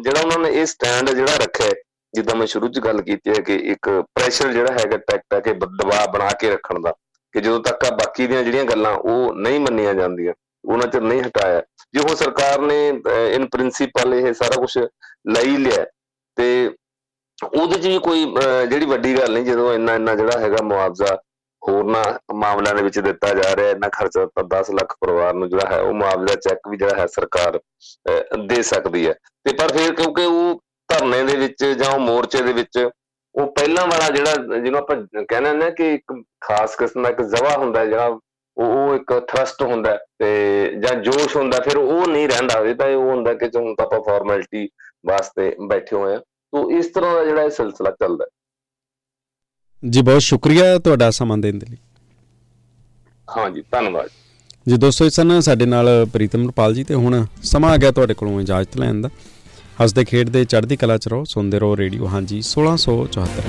ਜਿਹੜਾ 0.00 0.20
ਉਹਨਾਂ 0.20 0.38
ਨੇ 0.38 0.50
ਇਹ 0.60 0.66
ਸਟੈਂਡ 0.66 1.10
ਜਿਹੜਾ 1.10 1.36
ਰੱਖਿਆ 1.36 1.68
ਜਿੱਦਾਂ 2.14 2.36
ਮੈਂ 2.36 2.46
ਸ਼ੁਰੂ 2.46 2.68
'ਚ 2.68 2.80
ਗੱਲ 2.80 3.02
ਕੀਤੀ 3.02 3.30
ਹੈ 3.30 3.42
ਕਿ 3.42 3.54
ਇੱਕ 3.72 3.88
ਪ੍ਰੈਸ਼ਰ 4.14 4.52
ਜਿਹੜਾ 4.52 4.72
ਹੈਗਾ 4.72 4.96
ਟੈਕਟ 4.96 5.34
ਹੈ 5.34 5.40
ਕਿ 5.40 5.52
ਦਬਾਅ 5.54 6.06
ਬਣਾ 6.12 6.28
ਕੇ 6.40 6.50
ਰੱਖਣ 6.50 6.80
ਦਾ, 6.80 6.92
ਕਿ 7.34 7.40
ਜਦੋਂ 7.40 7.60
ਤੱਕ 7.60 7.84
ਆ 7.84 7.90
ਬਾਕੀ 7.90 8.26
ਦੀਆਂ 8.26 8.42
ਜਿਹੜੀਆਂ 8.42 8.64
ਗੱਲਾਂ 8.64 8.92
ਉਹ 8.92 9.34
ਨਹੀਂ 9.34 9.60
ਮੰਨੀਆਂ 9.60 9.94
ਜਾਂਦੀਆਂ, 9.94 10.34
ਉਹਨਾਂ 10.64 10.86
ਚਿਰ 10.86 11.02
ਨਹੀਂ 11.02 11.22
ਹਟਾਇਆ। 11.22 11.62
ਜੇ 11.92 12.00
ਉਹ 12.00 12.16
ਸਰਕਾਰ 12.16 12.60
ਨੇ 12.60 12.88
ਇਨ 13.34 13.46
ਪ੍ਰਿੰਸੀਪਲ 13.46 14.14
ਇਹ 14.14 14.32
ਸਾਰਾ 14.34 14.60
ਕੁਝ 14.60 14.78
ਲਈ 14.78 15.56
ਲਿਆ 15.56 15.84
ਤੇ 16.38 16.70
ਉਹਦੇ 17.44 17.78
'ਚ 17.78 17.86
ਵੀ 17.86 17.98
ਕੋਈ 17.98 18.24
ਜਿਹੜੀ 18.68 18.86
ਵੱਡੀ 18.86 19.16
ਗੱਲ 19.16 19.32
ਨਹੀਂ, 19.32 19.44
ਜਦੋਂ 19.44 19.72
ਇੰਨਾ 19.74 19.94
ਇੰਨਾ 19.94 20.14
ਜਿਹੜਾ 20.14 20.38
ਹੈਗਾ 20.40 20.62
ਮੁਆਵਜ਼ਾ 20.64 21.16
ਹੋਰਨਾ 21.62 22.02
ਮਾਮਲਿਆਂ 22.34 22.74
ਦੇ 22.74 22.82
ਵਿੱਚ 22.82 22.98
ਦਿੱਤਾ 22.98 23.32
ਜਾ 23.34 23.54
ਰਿਹਾ, 23.56 23.70
ਇੰਨਾ 23.70 23.88
ਖਰਚਾ 23.88 24.24
ਤਾਂ 24.26 24.44
10 24.50 24.70
ਲੱਖ 24.74 24.94
ਪਰਿਵਾਰ 25.00 25.34
ਨੂੰ 25.34 25.48
ਜਿਹੜਾ 25.50 25.70
ਹੈ, 25.70 25.80
ਉਹ 25.80 25.92
ਮੁਆਵਜ਼ਾ 25.94 26.34
ਚੈੱਕ 26.48 26.68
ਵੀ 26.70 26.76
ਜਿਹੜਾ 26.76 27.00
ਹੈ 27.00 27.06
ਸਰਕਾਰ 27.06 27.58
ਦੇ 28.46 28.62
ਸਕਦੀ 28.62 29.06
ਹੈ। 29.08 29.12
ਤੇ 29.44 29.52
ਪਰ 29.58 29.72
ਫਿਰ 29.76 29.94
ਕਿਉਂਕਿ 29.94 30.24
ਉਹ 30.24 30.60
ਧਰਨੇ 30.88 31.22
ਦੇ 31.22 31.36
ਵਿੱਚ 31.36 31.64
ਜਾਂ 31.64 31.92
ਉਹ 31.94 31.98
ਮੋਰਚੇ 32.00 32.42
ਦੇ 32.42 32.52
ਵਿੱਚ, 32.52 32.78
ਉਹ 33.34 33.46
ਪਹਿਲਾਂ 33.52 33.86
ਵਾਲਾ 33.86 34.08
ਜਿਹੜਾ 34.10 34.58
ਜਿਹਨੂੰ 34.58 34.78
ਆਪਾਂ 34.78 34.96
ਕਹਿੰਦੇ 35.24 35.52
ਨੇ 35.52 35.70
ਕਿ 35.70 35.92
ਇੱਕ 35.94 36.12
ਖਾਸ 36.40 36.76
ਕਿਸਮ 36.76 37.02
ਦਾ 37.02 37.08
ਇੱਕ 37.10 37.22
ਜ਼ਵਾ 37.34 37.56
ਹੁੰਦਾ 37.56 37.84
ਜਿਹੜਾ 37.84 38.18
ਉਹ 38.56 38.94
ਇੱਕ 38.94 39.12
ਥਰਸਟ 39.28 39.62
ਹੁੰਦਾ 39.62 39.96
ਤੇ 40.18 40.28
ਜਾਂ 40.82 40.94
ਜੋਸ਼ 41.02 41.36
ਹੁੰਦਾ 41.36 41.58
ਫਿਰ 41.64 41.76
ਉਹ 41.78 42.06
ਨਹੀਂ 42.06 42.28
ਰਹਿੰਦਾ। 42.28 42.58
ਇਹ 42.60 42.74
ਤਾਂ 42.74 42.86
ਉਹ 42.88 43.10
ਹੁੰਦਾ 43.10 43.34
ਕਿ 43.34 43.50
ਹੁਣ 43.56 43.74
ਤਾਂ 43.74 43.86
ਆਪਾਂ 43.86 44.00
ਫਾਰਮੈਲਿਟੀ 44.02 44.68
ਵਾਸਤੇ 45.08 45.56
ਬੈਠੇ 45.66 45.96
ਹੋਏ 45.96 46.14
ਆ। 46.14 46.18
ਤੋਂ 46.18 46.70
ਇਸ 46.70 46.86
ਤਰ੍ਹਾਂ 46.86 47.14
ਦਾ 47.14 47.24
ਜਿਹੜਾ 47.24 47.42
ਇਹ 47.42 47.50
ਸਿਲਸਿਲਾ 47.50 47.90
ਚੱਲਦਾ 47.90 48.26
ਜੀ 49.82 50.02
ਬਹੁਤ 50.02 50.22
ਸ਼ੁਕਰੀਆ 50.22 50.78
ਤੁਹਾਡਾ 50.78 51.10
ਸਮਾਂ 51.10 51.38
ਦੇਣ 51.38 51.58
ਦੇ 51.58 51.66
ਲਈ। 51.70 51.76
ਹਾਂ 53.28 53.50
ਜੀ 53.50 53.62
ਧੰਨਵਾਦ। 53.70 54.08
ਜੀ 54.68 54.76
ਦੋਸਤੋ 54.76 55.06
ਇਸ 55.06 55.14
ਸਨ 55.14 55.40
ਸਾਡੇ 55.40 55.66
ਨਾਲ 55.66 55.88
ਪ੍ਰੀਤਮ 56.12 56.48
ਰਪਾਲ 56.48 56.74
ਜੀ 56.74 56.84
ਤੇ 56.84 56.94
ਹੁਣ 56.94 57.24
ਸਮਾਂ 57.42 57.70
ਆ 57.70 57.76
ਗਿਆ 57.76 57.90
ਤੁਹਾਡੇ 57.90 58.14
ਕੋਲੋਂ 58.14 58.40
ਇਜਾਜ਼ਤ 58.40 58.76
ਲੈਣ 58.76 59.00
ਦਾ। 59.00 59.10
ਹੱਸਦੇ 59.82 60.04
ਖੇਡਦੇ 60.04 60.44
ਚੜ੍ਹਦੀ 60.44 60.76
ਕਲਾ 60.76 60.98
ਚ 60.98 61.08
ਰਹੋ 61.08 61.24
ਸੁਣਦੇ 61.24 61.58
ਰਹੋ 61.58 61.76
ਰੇਡੀਓ। 61.76 62.08
ਹਾਂਜੀ 62.08 62.42
1674 62.42 63.44